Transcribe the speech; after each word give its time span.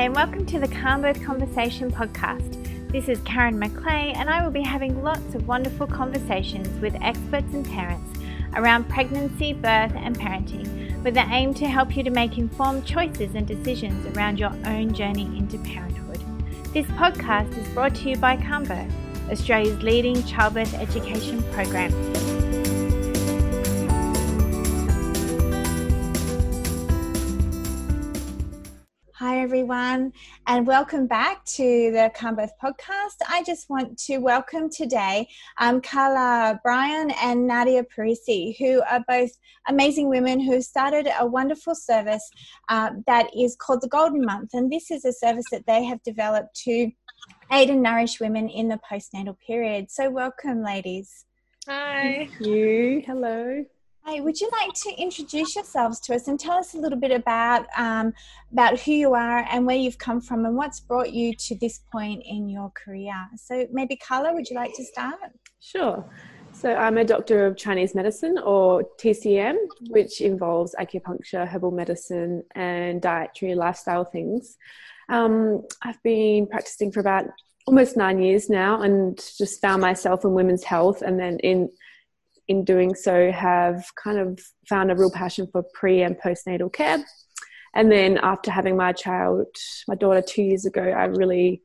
Hi, 0.00 0.06
and 0.06 0.16
welcome 0.16 0.46
to 0.46 0.58
the 0.58 0.66
Calmbirth 0.66 1.22
Conversation 1.22 1.92
podcast. 1.92 2.90
This 2.90 3.06
is 3.06 3.20
Karen 3.26 3.60
McClay, 3.60 4.16
and 4.16 4.30
I 4.30 4.42
will 4.42 4.50
be 4.50 4.62
having 4.62 5.02
lots 5.02 5.34
of 5.34 5.46
wonderful 5.46 5.86
conversations 5.86 6.68
with 6.80 6.96
experts 7.02 7.52
and 7.52 7.66
parents 7.66 8.18
around 8.54 8.88
pregnancy, 8.88 9.52
birth, 9.52 9.92
and 9.94 10.18
parenting, 10.18 11.04
with 11.04 11.12
the 11.12 11.26
aim 11.28 11.52
to 11.52 11.68
help 11.68 11.98
you 11.98 12.02
to 12.02 12.08
make 12.08 12.38
informed 12.38 12.86
choices 12.86 13.34
and 13.34 13.46
decisions 13.46 14.16
around 14.16 14.38
your 14.38 14.56
own 14.64 14.94
journey 14.94 15.26
into 15.36 15.58
parenthood. 15.58 16.24
This 16.72 16.86
podcast 16.92 17.54
is 17.58 17.68
brought 17.74 17.94
to 17.96 18.08
you 18.08 18.16
by 18.16 18.38
Calmbirth, 18.38 18.90
Australia's 19.30 19.82
leading 19.82 20.24
childbirth 20.24 20.72
education 20.72 21.42
program. 21.52 21.92
Everyone, 29.70 30.12
and 30.48 30.66
welcome 30.66 31.06
back 31.06 31.44
to 31.44 31.92
the 31.92 32.10
Calmbirth 32.16 32.50
podcast. 32.60 33.14
I 33.28 33.44
just 33.44 33.70
want 33.70 33.96
to 33.98 34.18
welcome 34.18 34.68
today 34.68 35.28
um, 35.58 35.80
Carla 35.80 36.58
Brion 36.64 37.12
and 37.22 37.46
Nadia 37.46 37.84
Parisi, 37.84 38.58
who 38.58 38.82
are 38.90 39.04
both 39.06 39.30
amazing 39.68 40.08
women 40.08 40.40
who 40.40 40.60
started 40.60 41.08
a 41.20 41.24
wonderful 41.24 41.76
service 41.76 42.28
uh, 42.68 42.90
that 43.06 43.30
is 43.36 43.54
called 43.54 43.82
the 43.82 43.88
Golden 43.88 44.24
Month. 44.24 44.54
And 44.54 44.72
this 44.72 44.90
is 44.90 45.04
a 45.04 45.12
service 45.12 45.46
that 45.52 45.66
they 45.68 45.84
have 45.84 46.02
developed 46.02 46.56
to 46.64 46.90
aid 47.52 47.70
and 47.70 47.80
nourish 47.80 48.18
women 48.18 48.48
in 48.48 48.66
the 48.66 48.80
postnatal 48.90 49.36
period. 49.38 49.88
So, 49.88 50.10
welcome, 50.10 50.64
ladies. 50.64 51.26
Hi. 51.68 52.28
Thank 52.28 52.40
you. 52.40 53.04
Hello. 53.06 53.64
Hi, 54.04 54.18
would 54.20 54.40
you 54.40 54.50
like 54.50 54.72
to 54.84 54.90
introduce 55.00 55.54
yourselves 55.54 56.00
to 56.00 56.14
us 56.14 56.26
and 56.26 56.40
tell 56.40 56.56
us 56.56 56.74
a 56.74 56.78
little 56.78 56.98
bit 56.98 57.10
about 57.10 57.66
um, 57.76 58.14
about 58.50 58.80
who 58.80 58.92
you 58.92 59.14
are 59.14 59.46
and 59.50 59.66
where 59.66 59.76
you've 59.76 59.98
come 59.98 60.20
from 60.20 60.46
and 60.46 60.56
what's 60.56 60.80
brought 60.80 61.12
you 61.12 61.34
to 61.34 61.54
this 61.56 61.80
point 61.92 62.22
in 62.24 62.48
your 62.48 62.70
career? 62.70 63.14
So 63.36 63.66
maybe 63.70 63.96
Carla, 63.96 64.32
would 64.32 64.48
you 64.48 64.56
like 64.56 64.74
to 64.76 64.84
start? 64.84 65.18
Sure. 65.60 66.04
So 66.52 66.74
I'm 66.74 66.96
a 66.98 67.04
doctor 67.04 67.46
of 67.46 67.56
Chinese 67.56 67.94
medicine 67.94 68.38
or 68.38 68.82
TCM, 68.98 69.56
which 69.90 70.20
involves 70.20 70.74
acupuncture, 70.80 71.46
herbal 71.46 71.70
medicine, 71.70 72.42
and 72.54 73.00
dietary 73.00 73.54
lifestyle 73.54 74.04
things. 74.04 74.56
Um, 75.10 75.62
I've 75.82 76.02
been 76.02 76.46
practicing 76.46 76.90
for 76.90 77.00
about 77.00 77.26
almost 77.66 77.96
nine 77.96 78.20
years 78.20 78.48
now, 78.50 78.80
and 78.82 79.16
just 79.38 79.60
found 79.60 79.82
myself 79.82 80.24
in 80.24 80.32
women's 80.32 80.64
health, 80.64 81.02
and 81.02 81.20
then 81.20 81.38
in 81.40 81.70
in 82.50 82.64
doing 82.64 82.96
so 82.96 83.30
have 83.30 83.84
kind 83.94 84.18
of 84.18 84.40
found 84.68 84.90
a 84.90 84.96
real 84.96 85.10
passion 85.10 85.46
for 85.52 85.62
pre 85.72 86.02
and 86.02 86.18
postnatal 86.18 86.70
care. 86.70 86.98
And 87.76 87.92
then 87.92 88.18
after 88.20 88.50
having 88.50 88.76
my 88.76 88.92
child, 88.92 89.46
my 89.86 89.94
daughter, 89.94 90.20
two 90.20 90.42
years 90.42 90.66
ago, 90.66 90.82
I 90.82 91.04
really 91.04 91.62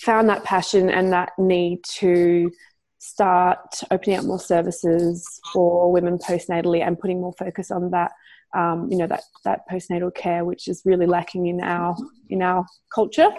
found 0.00 0.28
that 0.28 0.44
passion 0.44 0.88
and 0.90 1.12
that 1.12 1.32
need 1.38 1.80
to 1.98 2.52
start 2.98 3.80
opening 3.90 4.20
up 4.20 4.24
more 4.24 4.38
services 4.38 5.40
for 5.52 5.90
women 5.90 6.18
postnatally 6.18 6.86
and 6.86 7.00
putting 7.00 7.20
more 7.20 7.34
focus 7.36 7.72
on 7.72 7.90
that 7.90 8.12
um, 8.54 8.86
you 8.92 8.98
know 8.98 9.08
that 9.08 9.24
that 9.44 9.68
postnatal 9.68 10.14
care 10.14 10.44
which 10.44 10.68
is 10.68 10.82
really 10.84 11.06
lacking 11.06 11.46
in 11.48 11.60
our 11.60 11.96
in 12.28 12.42
our 12.42 12.64
culture. 12.94 13.30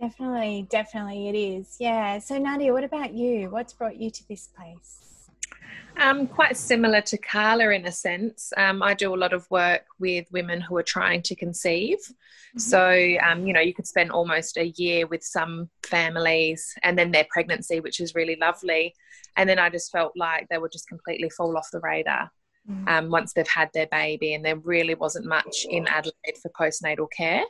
Definitely 0.00 0.66
definitely 0.68 1.28
it 1.28 1.36
is. 1.36 1.76
Yeah. 1.78 2.18
So 2.18 2.38
nadia 2.38 2.72
what 2.72 2.82
about 2.82 3.14
you? 3.14 3.50
What's 3.50 3.72
brought 3.72 3.96
you 3.96 4.10
to 4.10 4.28
this 4.28 4.48
place 4.48 5.07
um, 5.98 6.26
quite 6.26 6.56
similar 6.56 7.00
to 7.02 7.18
Carla 7.18 7.70
in 7.70 7.86
a 7.86 7.92
sense. 7.92 8.52
Um, 8.56 8.82
I 8.82 8.94
do 8.94 9.14
a 9.14 9.16
lot 9.16 9.32
of 9.32 9.50
work 9.50 9.84
with 9.98 10.26
women 10.30 10.60
who 10.60 10.76
are 10.76 10.82
trying 10.82 11.22
to 11.22 11.34
conceive. 11.34 11.98
Mm-hmm. 11.98 12.58
So, 12.58 13.16
um, 13.26 13.46
you 13.46 13.52
know, 13.52 13.60
you 13.60 13.74
could 13.74 13.86
spend 13.86 14.10
almost 14.10 14.56
a 14.56 14.68
year 14.76 15.06
with 15.06 15.24
some 15.24 15.68
families 15.82 16.74
and 16.82 16.96
then 16.96 17.10
their 17.10 17.26
pregnancy, 17.30 17.80
which 17.80 18.00
is 18.00 18.14
really 18.14 18.36
lovely. 18.40 18.94
And 19.36 19.48
then 19.48 19.58
I 19.58 19.70
just 19.70 19.90
felt 19.90 20.12
like 20.16 20.46
they 20.48 20.58
would 20.58 20.72
just 20.72 20.88
completely 20.88 21.30
fall 21.30 21.56
off 21.56 21.70
the 21.72 21.80
radar 21.80 22.30
mm-hmm. 22.70 22.88
Um, 22.88 23.10
once 23.10 23.32
they've 23.32 23.48
had 23.48 23.70
their 23.74 23.88
baby. 23.88 24.34
And 24.34 24.44
there 24.44 24.56
really 24.56 24.94
wasn't 24.94 25.26
much 25.26 25.66
in 25.68 25.86
Adelaide 25.88 26.38
for 26.40 26.50
postnatal 26.50 27.08
care. 27.16 27.42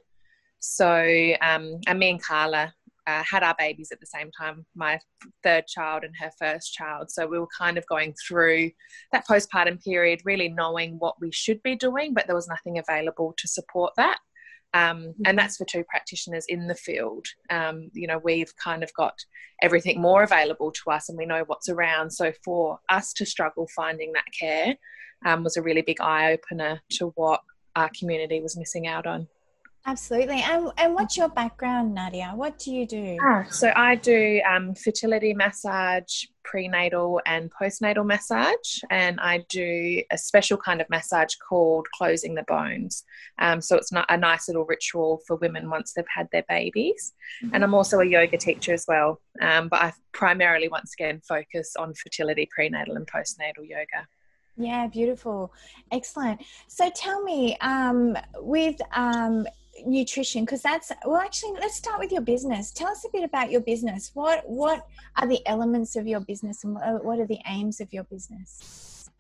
So, 0.61 1.35
um, 1.41 1.81
and 1.87 1.99
me 1.99 2.11
and 2.11 2.23
Carla 2.23 2.75
uh, 3.09 3.23
had 3.25 3.43
our 3.43 3.55
babies 3.59 3.89
at 3.91 4.01
the 4.01 4.07
same 4.07 4.31
time, 4.39 4.67
my 4.77 5.01
third 5.43 5.67
child 5.67 6.05
and 6.05 6.15
her 6.21 6.31
first 6.39 6.75
child. 6.75 7.11
So 7.11 7.27
we 7.27 7.39
were 7.39 7.49
kind 7.57 7.79
of 7.79 7.87
going 7.87 8.15
through 8.27 8.71
that 9.13 9.27
postpartum 9.27 9.83
period, 9.83 10.21
really 10.27 10.51
knowing 10.51 10.97
what 10.99 11.15
we 11.19 11.33
should 11.33 11.63
be 11.63 11.75
doing, 11.75 12.13
but 12.13 12.27
there 12.27 12.37
was 12.37 12.49
nothing 12.49 12.79
available 12.79 13.35
to 13.39 13.49
support 13.49 13.95
that. 13.97 14.19
Um, 14.75 14.99
and 15.07 15.15
mm-hmm. 15.17 15.37
that's 15.37 15.57
for 15.57 15.65
two 15.65 15.85
practitioners 15.85 16.45
in 16.49 16.67
the 16.67 16.75
field. 16.75 17.27
Um, 17.49 17.89
you 17.95 18.07
know, 18.07 18.21
we've 18.23 18.55
kind 18.63 18.83
of 18.83 18.93
got 18.93 19.15
everything 19.63 20.03
more 20.03 20.23
available 20.23 20.71
to 20.71 20.91
us 20.91 21.09
and 21.09 21.17
we 21.17 21.25
know 21.25 21.45
what's 21.47 21.71
around. 21.71 22.11
So 22.11 22.33
for 22.45 22.79
us 22.91 23.15
to 23.15 23.25
struggle 23.25 23.67
finding 23.75 24.13
that 24.13 24.27
care 24.39 24.77
um, 25.25 25.45
was 25.45 25.57
a 25.57 25.63
really 25.63 25.81
big 25.81 26.03
eye 26.03 26.33
opener 26.35 26.83
to 26.99 27.07
what 27.15 27.41
our 27.75 27.91
community 27.99 28.43
was 28.43 28.59
missing 28.59 28.87
out 28.87 29.07
on. 29.07 29.29
Absolutely. 29.87 30.43
And, 30.43 30.71
and 30.77 30.95
what's 30.95 31.17
your 31.17 31.31
background, 31.31 31.95
Nadia? 31.95 32.33
What 32.35 32.59
do 32.59 32.75
you 32.75 32.87
do? 32.87 33.17
Ah, 33.23 33.47
so 33.49 33.73
I 33.75 33.95
do 33.95 34.41
um, 34.47 34.75
fertility 34.75 35.33
massage, 35.33 36.25
prenatal 36.45 37.23
and 37.25 37.51
postnatal 37.51 38.05
massage, 38.05 38.81
and 38.91 39.19
I 39.19 39.45
do 39.49 40.03
a 40.11 40.19
special 40.19 40.59
kind 40.59 40.83
of 40.83 40.91
massage 40.91 41.35
called 41.37 41.87
closing 41.97 42.35
the 42.35 42.43
bones. 42.43 43.05
Um, 43.39 43.63
so 43.63 43.77
it's 43.77 43.91
not 43.91 44.05
a 44.11 44.17
nice 44.17 44.49
little 44.49 44.67
ritual 44.67 45.23
for 45.27 45.37
women 45.37 45.71
once 45.71 45.95
they've 45.95 46.05
had 46.15 46.29
their 46.33 46.45
babies. 46.49 47.15
Mm-hmm. 47.43 47.55
And 47.55 47.65
I'm 47.65 47.75
also 47.75 48.01
a 48.01 48.05
yoga 48.05 48.37
teacher 48.37 48.75
as 48.75 48.85
well, 48.87 49.21
um, 49.41 49.69
but 49.69 49.81
I 49.81 49.93
primarily, 50.13 50.69
once 50.69 50.93
again, 50.99 51.23
focus 51.27 51.77
on 51.79 51.95
fertility, 51.95 52.47
prenatal, 52.55 52.97
and 52.97 53.07
postnatal 53.07 53.67
yoga. 53.67 54.07
Yeah, 54.59 54.89
beautiful. 54.89 55.53
Excellent. 55.93 56.43
So 56.67 56.91
tell 56.95 57.23
me, 57.23 57.57
um, 57.61 58.17
with 58.37 58.81
um, 58.93 59.47
nutrition 59.87 60.45
because 60.45 60.63
that's 60.63 60.93
well 61.05 61.21
actually 61.21 61.53
let's 61.61 61.77
start 61.77 61.99
with 61.99 62.13
your 62.13 62.21
business. 62.21 62.71
Tell 62.71 62.89
us 62.89 63.05
a 63.05 63.09
bit 63.13 63.25
about 63.25 63.51
your 63.51 63.61
business. 63.61 64.11
What 64.15 64.49
what 64.49 64.87
are 65.17 65.27
the 65.27 65.47
elements 65.47 65.97
of 65.97 66.07
your 66.07 66.21
business 66.21 66.65
and 66.65 66.75
what 66.75 67.19
are 67.19 67.27
the 67.27 67.41
aims 67.47 67.81
of 67.81 67.93
your 67.93 68.05
business? 68.05 69.11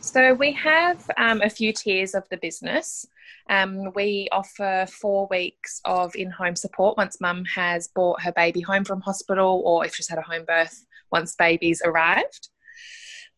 So 0.00 0.34
we 0.34 0.52
have 0.52 1.08
um, 1.16 1.42
a 1.42 1.50
few 1.50 1.72
tiers 1.72 2.14
of 2.14 2.28
the 2.28 2.36
business. 2.36 3.06
Um, 3.48 3.92
we 3.94 4.28
offer 4.30 4.86
four 4.88 5.26
weeks 5.30 5.80
of 5.84 6.14
in-home 6.14 6.54
support 6.54 6.96
once 6.96 7.20
mum 7.20 7.44
has 7.46 7.88
brought 7.88 8.22
her 8.22 8.32
baby 8.32 8.60
home 8.60 8.84
from 8.84 9.00
hospital 9.00 9.62
or 9.64 9.84
if 9.84 9.94
she's 9.94 10.08
had 10.08 10.18
a 10.18 10.22
home 10.22 10.44
birth 10.46 10.84
once 11.10 11.34
baby's 11.34 11.82
arrived 11.84 12.50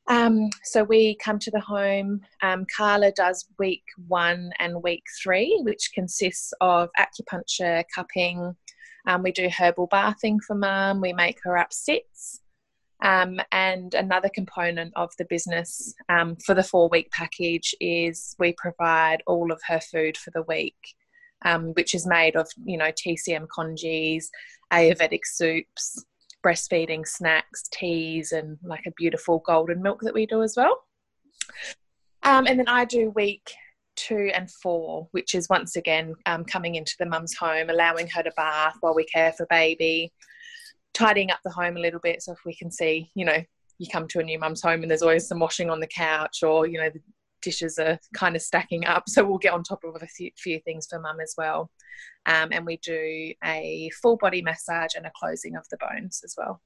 um, 0.08 0.48
so 0.64 0.84
we 0.84 1.16
come 1.16 1.38
to 1.38 1.50
the 1.50 1.60
home. 1.60 2.22
Um, 2.42 2.66
Carla 2.74 3.12
does 3.12 3.46
week 3.58 3.84
one 4.06 4.50
and 4.58 4.82
week 4.82 5.04
three, 5.22 5.60
which 5.64 5.90
consists 5.94 6.52
of 6.60 6.88
acupuncture, 6.98 7.84
cupping. 7.94 8.56
Um, 9.06 9.22
we 9.22 9.32
do 9.32 9.48
herbal 9.48 9.88
bathing 9.90 10.40
for 10.40 10.54
mum. 10.54 11.00
We 11.00 11.12
make 11.12 11.38
her 11.44 11.58
up 11.58 11.72
sitz. 11.72 12.40
Um, 13.02 13.38
and 13.52 13.94
another 13.94 14.28
component 14.34 14.92
of 14.96 15.10
the 15.18 15.26
business 15.26 15.94
um, 16.08 16.36
for 16.36 16.54
the 16.54 16.64
four 16.64 16.88
week 16.88 17.10
package 17.12 17.74
is 17.80 18.34
we 18.38 18.54
provide 18.54 19.22
all 19.26 19.52
of 19.52 19.60
her 19.68 19.78
food 19.78 20.16
for 20.16 20.30
the 20.32 20.42
week, 20.42 20.96
um, 21.44 21.68
which 21.74 21.94
is 21.94 22.06
made 22.06 22.34
of, 22.34 22.48
you 22.64 22.76
know, 22.76 22.90
TCM 22.90 23.46
congees, 23.48 24.30
Ayurvedic 24.72 25.20
soups, 25.24 26.04
breastfeeding 26.48 27.06
snacks, 27.06 27.68
teas, 27.72 28.32
and 28.32 28.56
like 28.62 28.86
a 28.86 28.92
beautiful 28.92 29.42
golden 29.46 29.82
milk 29.82 30.00
that 30.02 30.14
we 30.14 30.26
do 30.26 30.42
as 30.42 30.54
well. 30.56 30.84
Um, 32.22 32.46
and 32.46 32.58
then 32.58 32.68
I 32.68 32.84
do 32.84 33.10
week 33.10 33.52
two 33.96 34.30
and 34.32 34.50
four, 34.50 35.08
which 35.10 35.34
is 35.34 35.48
once 35.48 35.76
again 35.76 36.14
um, 36.26 36.44
coming 36.44 36.76
into 36.76 36.94
the 36.98 37.06
mum's 37.06 37.34
home, 37.36 37.68
allowing 37.68 38.06
her 38.08 38.22
to 38.22 38.30
bath 38.36 38.76
while 38.80 38.94
we 38.94 39.04
care 39.04 39.32
for 39.32 39.46
baby, 39.50 40.12
tidying 40.94 41.30
up 41.30 41.40
the 41.44 41.50
home 41.50 41.76
a 41.76 41.80
little 41.80 42.00
bit. 42.00 42.22
So 42.22 42.32
if 42.32 42.38
we 42.46 42.54
can 42.54 42.70
see, 42.70 43.10
you 43.14 43.24
know, 43.24 43.42
you 43.78 43.86
come 43.92 44.08
to 44.08 44.20
a 44.20 44.24
new 44.24 44.38
mum's 44.38 44.62
home 44.62 44.82
and 44.82 44.90
there's 44.90 45.02
always 45.02 45.28
some 45.28 45.40
washing 45.40 45.70
on 45.70 45.80
the 45.80 45.86
couch, 45.86 46.42
or 46.42 46.66
you 46.66 46.78
know, 46.78 46.90
the 46.90 47.00
dishes 47.42 47.78
are 47.78 47.98
kind 48.14 48.36
of 48.36 48.42
stacking 48.42 48.84
up. 48.86 49.08
So 49.08 49.24
we'll 49.24 49.38
get 49.38 49.52
on 49.52 49.62
top 49.62 49.84
of 49.84 50.02
a 50.02 50.30
few 50.36 50.60
things 50.60 50.86
for 50.88 50.98
mum 50.98 51.20
as 51.20 51.34
well. 51.36 51.70
Um, 52.26 52.50
and 52.52 52.66
we 52.66 52.78
do 52.78 53.32
a 53.44 53.90
full 54.00 54.16
body 54.16 54.42
massage 54.42 54.94
and 54.96 55.06
a 55.06 55.12
closing 55.18 55.56
of 55.56 55.66
the 55.70 55.78
bones 55.78 56.22
as 56.24 56.34
well. 56.36 56.60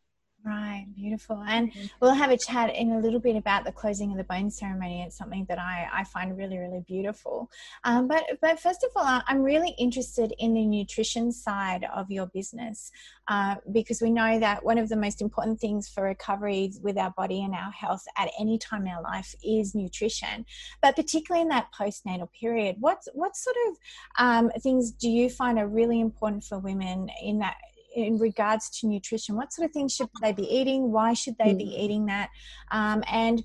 Right, 0.44 0.86
beautiful. 0.96 1.40
And 1.46 1.70
mm-hmm. 1.70 1.86
we'll 2.00 2.14
have 2.14 2.32
a 2.32 2.36
chat 2.36 2.74
in 2.74 2.90
a 2.90 2.98
little 2.98 3.20
bit 3.20 3.36
about 3.36 3.64
the 3.64 3.70
closing 3.70 4.10
of 4.10 4.16
the 4.16 4.24
bone 4.24 4.50
ceremony. 4.50 5.02
It's 5.02 5.16
something 5.16 5.44
that 5.48 5.60
I, 5.60 5.88
I 5.92 6.04
find 6.04 6.36
really, 6.36 6.58
really 6.58 6.82
beautiful. 6.88 7.48
Um, 7.84 8.08
but, 8.08 8.24
but 8.40 8.58
first 8.58 8.82
of 8.82 8.90
all, 8.96 9.22
I'm 9.28 9.42
really 9.42 9.72
interested 9.78 10.34
in 10.40 10.54
the 10.54 10.66
nutrition 10.66 11.30
side 11.30 11.86
of 11.94 12.10
your 12.10 12.26
business 12.26 12.90
uh, 13.28 13.56
because 13.70 14.02
we 14.02 14.10
know 14.10 14.40
that 14.40 14.64
one 14.64 14.78
of 14.78 14.88
the 14.88 14.96
most 14.96 15.22
important 15.22 15.60
things 15.60 15.88
for 15.88 16.02
recovery 16.02 16.72
with 16.82 16.98
our 16.98 17.12
body 17.12 17.44
and 17.44 17.54
our 17.54 17.70
health 17.70 18.04
at 18.18 18.28
any 18.40 18.58
time 18.58 18.86
in 18.86 18.92
our 18.92 19.02
life 19.02 19.36
is 19.44 19.76
nutrition. 19.76 20.44
But 20.80 20.96
particularly 20.96 21.42
in 21.42 21.48
that 21.50 21.68
postnatal 21.72 22.28
period, 22.32 22.76
what, 22.80 22.98
what 23.12 23.36
sort 23.36 23.56
of 23.68 23.76
um, 24.18 24.50
things 24.60 24.90
do 24.90 25.08
you 25.08 25.30
find 25.30 25.56
are 25.60 25.68
really 25.68 26.00
important 26.00 26.42
for 26.42 26.58
women 26.58 27.08
in 27.22 27.38
that? 27.38 27.54
In 27.94 28.18
regards 28.18 28.70
to 28.70 28.86
nutrition 28.86 29.36
what 29.36 29.52
sort 29.52 29.66
of 29.66 29.72
things 29.72 29.94
should 29.94 30.08
they 30.20 30.32
be 30.32 30.44
eating 30.44 30.90
why 30.90 31.12
should 31.12 31.36
they 31.38 31.52
mm. 31.52 31.58
be 31.58 31.64
eating 31.64 32.06
that 32.06 32.28
um, 32.70 33.02
and 33.10 33.44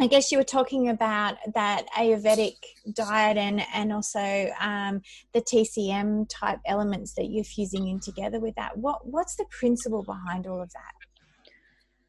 I 0.00 0.08
guess 0.08 0.32
you 0.32 0.38
were 0.38 0.44
talking 0.44 0.88
about 0.88 1.36
that 1.54 1.86
Ayurvedic 1.96 2.56
diet 2.92 3.36
and 3.36 3.64
and 3.72 3.92
also 3.92 4.50
um, 4.60 5.02
the 5.32 5.40
TCM 5.40 6.28
type 6.28 6.58
elements 6.66 7.14
that 7.14 7.26
you're 7.26 7.44
fusing 7.44 7.88
in 7.88 8.00
together 8.00 8.40
with 8.40 8.56
that. 8.56 8.76
What 8.76 9.06
what's 9.06 9.36
the 9.36 9.44
principle 9.50 10.02
behind 10.02 10.48
all 10.48 10.60
of 10.60 10.72
that? 10.72 10.92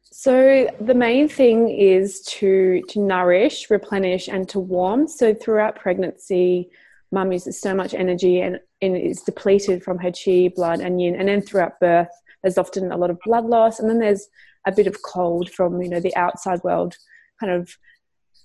So 0.02 0.68
the 0.80 0.94
main 0.94 1.28
thing 1.28 1.68
is 1.68 2.22
to 2.22 2.82
to 2.88 3.00
nourish, 3.00 3.70
replenish, 3.70 4.26
and 4.26 4.48
to 4.48 4.58
warm. 4.58 5.06
So 5.06 5.32
throughout 5.32 5.76
pregnancy, 5.76 6.70
mum 7.12 7.32
uses 7.32 7.60
so 7.60 7.74
much 7.74 7.94
energy 7.94 8.40
and, 8.40 8.58
and 8.82 8.96
is 8.96 9.22
depleted 9.22 9.82
from 9.82 9.98
her 9.98 10.10
chi, 10.10 10.50
blood, 10.54 10.80
and 10.80 11.00
yin. 11.00 11.14
And 11.14 11.28
then 11.28 11.42
throughout 11.42 11.80
birth, 11.80 12.08
there's 12.42 12.58
often 12.58 12.92
a 12.92 12.96
lot 12.96 13.10
of 13.10 13.18
blood 13.24 13.46
loss, 13.46 13.80
and 13.80 13.88
then 13.88 13.98
there's 13.98 14.28
a 14.66 14.72
bit 14.72 14.86
of 14.86 15.02
cold 15.02 15.50
from 15.50 15.80
you 15.80 15.88
know 15.88 16.00
the 16.00 16.14
outside 16.16 16.62
world, 16.64 16.96
kind 17.40 17.52
of 17.52 17.70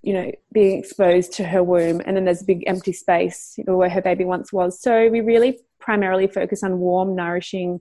you 0.01 0.13
know 0.13 0.31
being 0.53 0.79
exposed 0.79 1.33
to 1.33 1.43
her 1.43 1.63
womb, 1.63 2.01
and 2.05 2.15
then 2.15 2.25
there's 2.25 2.41
a 2.41 2.45
big 2.45 2.63
empty 2.67 2.93
space 2.93 3.55
you 3.57 3.63
know, 3.67 3.77
where 3.77 3.89
her 3.89 4.01
baby 4.01 4.25
once 4.25 4.53
was. 4.53 4.81
So 4.81 5.09
we 5.09 5.21
really 5.21 5.59
primarily 5.79 6.27
focus 6.27 6.63
on 6.63 6.79
warm, 6.79 7.15
nourishing 7.15 7.79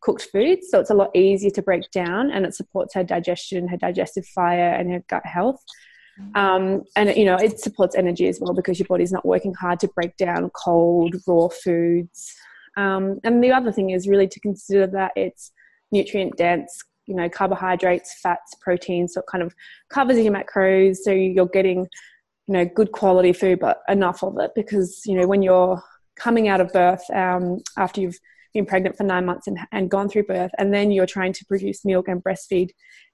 cooked 0.00 0.28
foods 0.32 0.68
so 0.70 0.80
it's 0.80 0.88
a 0.88 0.94
lot 0.94 1.14
easier 1.14 1.50
to 1.50 1.60
break 1.60 1.90
down 1.90 2.30
and 2.30 2.46
it 2.46 2.54
supports 2.54 2.94
her 2.94 3.04
digestion 3.04 3.68
her 3.68 3.76
digestive 3.76 4.24
fire 4.26 4.70
and 4.70 4.90
her 4.90 5.02
gut 5.08 5.26
health 5.26 5.62
um, 6.34 6.84
and 6.96 7.16
you 7.16 7.24
know 7.24 7.36
it 7.36 7.60
supports 7.60 7.96
energy 7.96 8.28
as 8.28 8.38
well 8.40 8.54
because 8.54 8.78
your 8.78 8.86
body's 8.86 9.12
not 9.12 9.24
working 9.24 9.54
hard 9.54 9.80
to 9.80 9.88
break 9.88 10.16
down 10.16 10.50
cold 10.50 11.16
raw 11.26 11.48
foods. 11.48 12.34
Um, 12.76 13.18
and 13.24 13.42
the 13.42 13.52
other 13.52 13.72
thing 13.72 13.90
is 13.90 14.08
really 14.08 14.28
to 14.28 14.40
consider 14.40 14.86
that 14.88 15.12
it's 15.16 15.52
nutrient 15.90 16.36
dense 16.36 16.82
you 17.06 17.16
know 17.16 17.28
carbohydrates 17.28 18.14
fats 18.22 18.54
proteins 18.60 19.14
so 19.14 19.20
it 19.20 19.26
kind 19.26 19.42
of 19.42 19.52
covers 19.88 20.16
your 20.18 20.32
macros 20.32 20.98
so 20.98 21.10
you're 21.10 21.46
getting 21.46 21.80
you 22.46 22.54
know 22.54 22.64
good 22.64 22.92
quality 22.92 23.32
food 23.32 23.58
but 23.58 23.82
enough 23.88 24.22
of 24.22 24.38
it 24.38 24.52
because 24.54 25.02
you 25.04 25.16
know 25.16 25.26
when 25.26 25.42
you're 25.42 25.82
coming 26.16 26.48
out 26.48 26.60
of 26.60 26.72
birth 26.72 27.02
um, 27.10 27.58
after 27.76 28.00
you've 28.00 28.18
been 28.54 28.66
pregnant 28.66 28.96
for 28.96 29.04
nine 29.04 29.24
months 29.24 29.46
and, 29.46 29.58
and 29.72 29.90
gone 29.90 30.08
through 30.08 30.24
birth 30.24 30.50
and 30.58 30.72
then 30.72 30.90
you're 30.90 31.06
trying 31.06 31.32
to 31.32 31.44
produce 31.46 31.84
milk 31.84 32.08
and 32.08 32.22
breastfeed 32.22 32.70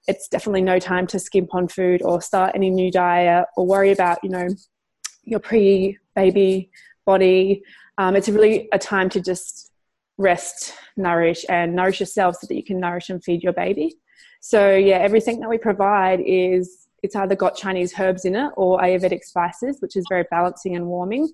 it's 0.06 0.28
definitely 0.28 0.62
no 0.62 0.78
time 0.78 1.06
to 1.08 1.18
skimp 1.18 1.54
on 1.54 1.68
food 1.68 2.02
or 2.02 2.20
start 2.20 2.52
any 2.54 2.70
new 2.70 2.90
diet 2.90 3.46
or 3.56 3.66
worry 3.66 3.92
about 3.92 4.18
you 4.22 4.30
know 4.30 4.48
your 5.24 5.40
pre-baby 5.40 6.70
body. 7.04 7.62
Um, 7.98 8.14
it's 8.14 8.28
really 8.28 8.68
a 8.72 8.78
time 8.78 9.08
to 9.10 9.20
just 9.20 9.72
rest 10.18 10.72
nourish 10.96 11.44
and 11.48 11.74
nourish 11.74 12.00
yourself 12.00 12.36
so 12.36 12.46
that 12.46 12.54
you 12.54 12.64
can 12.64 12.80
nourish 12.80 13.10
and 13.10 13.22
feed 13.22 13.42
your 13.42 13.52
baby. 13.52 13.96
So 14.40 14.74
yeah 14.74 14.98
everything 14.98 15.40
that 15.40 15.50
we 15.50 15.58
provide 15.58 16.20
is 16.24 16.86
it's 17.02 17.16
either 17.16 17.36
got 17.36 17.56
chinese 17.56 17.92
herbs 17.98 18.24
in 18.24 18.34
it 18.34 18.50
or 18.56 18.80
ayurvedic 18.80 19.22
spices 19.22 19.76
which 19.80 19.96
is 19.96 20.04
very 20.08 20.24
balancing 20.30 20.76
and 20.76 20.86
warming. 20.86 21.28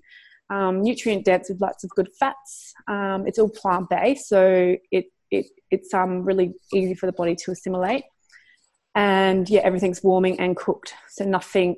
Um, 0.49 0.81
nutrient 0.81 1.25
dense 1.25 1.49
with 1.49 1.61
lots 1.61 1.83
of 1.83 1.89
good 1.91 2.09
fats. 2.19 2.73
Um, 2.87 3.25
it's 3.27 3.39
all 3.39 3.49
plant-based 3.49 4.27
so 4.27 4.75
it, 4.91 5.05
it 5.31 5.45
it's 5.69 5.93
um, 5.93 6.23
really 6.23 6.53
easy 6.73 6.95
for 6.95 7.05
the 7.05 7.13
body 7.13 7.35
to 7.35 7.51
assimilate 7.51 8.03
and 8.95 9.49
yeah 9.49 9.61
everything's 9.63 10.03
warming 10.03 10.39
and 10.39 10.55
cooked 10.55 10.93
so 11.09 11.25
nothing 11.25 11.77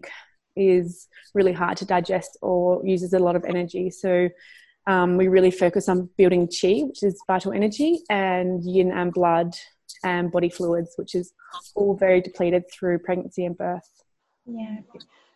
is 0.55 1.07
really 1.33 1.53
hard 1.53 1.77
to 1.77 1.85
digest 1.85 2.37
or 2.41 2.81
uses 2.85 3.13
a 3.13 3.19
lot 3.19 3.35
of 3.35 3.45
energy 3.45 3.89
so 3.89 4.29
um, 4.87 5.17
we 5.17 5.27
really 5.27 5.51
focus 5.51 5.89
on 5.89 6.09
building 6.17 6.47
chi 6.47 6.81
which 6.81 7.03
is 7.03 7.21
vital 7.27 7.51
energy 7.51 8.01
and 8.09 8.63
yin 8.63 8.91
and 8.91 9.13
blood 9.13 9.53
and 10.03 10.31
body 10.31 10.49
fluids 10.49 10.93
which 10.97 11.15
is 11.15 11.33
all 11.75 11.95
very 11.95 12.21
depleted 12.21 12.63
through 12.71 12.99
pregnancy 12.99 13.45
and 13.45 13.57
birth 13.57 13.89
yeah 14.45 14.77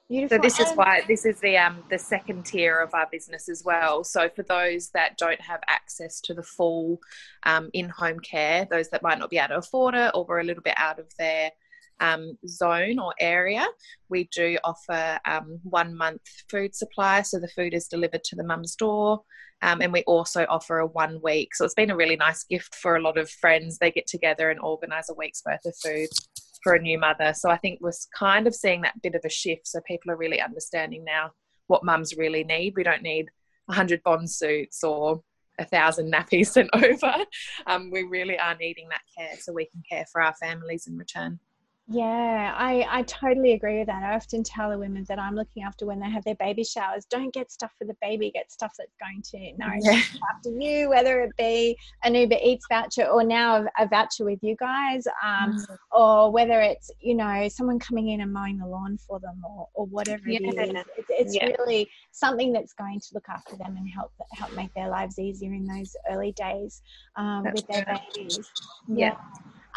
Beautiful. 0.10 0.38
So 0.38 0.42
this 0.42 0.60
is 0.60 0.76
why 0.76 1.04
this 1.08 1.24
is 1.24 1.40
the 1.40 1.56
um 1.58 1.84
the 1.92 2.00
second 2.00 2.44
tier 2.44 2.80
of 2.80 2.96
our 2.96 3.08
business 3.12 3.48
as 3.48 3.64
well. 3.64 4.04
So 4.04 4.28
for 4.28 4.42
those 4.42 4.90
that 4.96 5.20
don't 5.20 5.40
have 5.40 5.60
access 5.68 6.20
to 6.22 6.34
the 6.34 6.42
full 6.42 7.00
um, 7.44 7.70
in-home 7.74 8.20
care, 8.20 8.68
those 8.72 8.90
that 8.90 9.04
might 9.04 9.20
not 9.20 9.30
be 9.30 9.38
able 9.38 9.50
to 9.50 9.58
afford 9.58 9.94
it 9.94 10.10
or 10.16 10.26
we're 10.26 10.40
a 10.40 10.44
little 10.44 10.64
bit 10.64 10.74
out 10.78 10.98
of 10.98 11.16
their 11.20 11.52
um, 12.00 12.38
zone 12.48 13.00
or 13.00 13.14
area, 13.20 13.66
we 14.10 14.30
do 14.34 14.58
offer 14.64 15.20
um, 15.26 15.60
one 15.64 15.96
month 15.96 16.22
food 16.50 16.76
supply. 16.76 17.22
So 17.22 17.40
the 17.40 17.48
food 17.50 17.74
is 17.74 17.88
delivered 17.88 18.24
to 18.26 18.36
the 18.36 18.44
mum's 18.44 18.76
door. 18.76 19.22
Um, 19.62 19.82
and 19.82 19.92
we 19.92 20.04
also 20.04 20.46
offer 20.50 20.80
a 20.80 20.88
one 20.88 21.20
week. 21.22 21.54
So 21.54 21.66
it's 21.66 21.74
been 21.74 21.92
a 21.92 21.96
really 21.96 22.16
nice 22.16 22.44
gift 22.46 22.76
for 22.76 22.96
a 22.96 23.02
lot 23.02 23.18
of 23.18 23.30
friends. 23.30 23.78
They 23.78 23.92
get 23.92 24.08
together 24.08 24.50
and 24.50 24.60
organize 24.60 25.10
a 25.10 25.14
week's 25.14 25.44
worth 25.46 25.66
of 25.66 25.76
food 25.84 26.08
for 26.64 26.76
a 26.76 26.82
new 26.82 26.98
mother. 26.98 27.34
So 27.34 27.50
I 27.50 27.58
think 27.58 27.80
we're 27.82 27.92
kind 28.18 28.48
of 28.48 28.56
seeing 28.56 28.82
that 28.82 29.02
bit 29.02 29.16
of 29.16 29.22
a 29.26 29.30
shift. 29.30 29.68
So 29.68 29.82
people 29.86 30.12
are 30.12 30.18
really 30.18 30.42
understanding 30.42 31.04
now 31.04 31.32
what 31.68 31.84
mums 31.84 32.16
really 32.16 32.44
need. 32.44 32.74
We 32.76 32.84
don't 32.84 33.04
need 33.04 33.30
100 33.66 34.02
bond 34.04 34.30
suits 34.30 34.84
or 34.84 35.22
a 35.60 35.66
thousand 35.66 36.12
nappies 36.12 36.48
sent 36.52 36.70
over. 36.74 37.14
Um, 37.68 37.92
we 37.92 38.04
really 38.04 38.40
are 38.40 38.56
needing 38.56 38.90
that 38.90 39.02
care 39.18 39.38
so 39.40 39.54
we 39.54 39.66
can 39.66 39.84
care 39.90 40.06
for 40.12 40.22
our 40.22 40.34
families 40.36 40.88
in 40.88 40.98
return. 40.98 41.40
Yeah, 41.92 42.54
I, 42.56 42.86
I 42.88 43.02
totally 43.04 43.54
agree 43.54 43.80
with 43.80 43.88
that. 43.88 44.04
I 44.04 44.14
often 44.14 44.44
tell 44.44 44.70
the 44.70 44.78
women 44.78 45.06
that 45.10 45.18
I'm 45.18 45.34
looking 45.34 45.64
after 45.64 45.88
when 45.88 46.00
they 46.00 46.10
have 46.10 46.24
their 46.24 46.36
baby 46.36 46.64
showers, 46.64 47.06
don't 47.06 47.34
get 47.34 47.52
stuff 47.52 47.72
for 47.80 47.86
the 47.86 47.96
baby, 48.00 48.30
get 48.30 48.52
stuff 48.52 48.74
that's 48.78 48.96
going 49.02 49.24
to 49.32 49.58
nourish 49.58 49.82
yeah. 49.84 50.20
after 50.36 50.52
you, 50.52 50.90
whether 50.90 51.22
it 51.22 51.32
be 51.36 51.76
an 52.04 52.14
Uber 52.14 52.38
Eats 52.44 52.68
voucher 52.70 53.06
or 53.06 53.24
now 53.24 53.66
a, 53.80 53.88
voucher 53.88 54.24
with 54.24 54.38
you 54.44 54.56
guys, 54.60 55.08
um, 55.24 55.58
mm. 55.58 55.78
or 55.92 56.32
whether 56.32 56.62
it's, 56.62 56.92
you 57.00 57.16
know, 57.16 57.48
someone 57.48 57.80
coming 57.80 58.10
in 58.10 58.22
and 58.22 58.32
mowing 58.32 58.60
the 58.60 58.68
lawn 58.68 58.96
for 59.08 59.20
them 59.20 59.42
or, 59.44 59.68
or 59.74 59.88
whatever 59.88 60.30
yeah. 60.30 60.40
it 60.44 60.76
is. 60.76 60.86
It's, 60.96 61.10
it's 61.10 61.36
yeah. 61.36 61.48
really 61.58 61.90
something 62.12 62.54
that's 62.54 62.74
going 62.74 63.00
to 63.00 63.08
look 63.16 63.26
after 63.30 63.56
them 63.56 63.76
and 63.78 63.90
help 63.90 64.12
help 64.34 64.56
make 64.56 64.72
their 64.76 64.90
lives 64.90 65.18
easier 65.18 65.54
in 65.54 65.66
those 65.66 65.96
early 66.12 66.34
days 66.34 66.84
um, 67.16 67.46
with 67.52 67.66
their 67.66 68.00
babies. 68.14 68.40
yeah. 68.88 69.16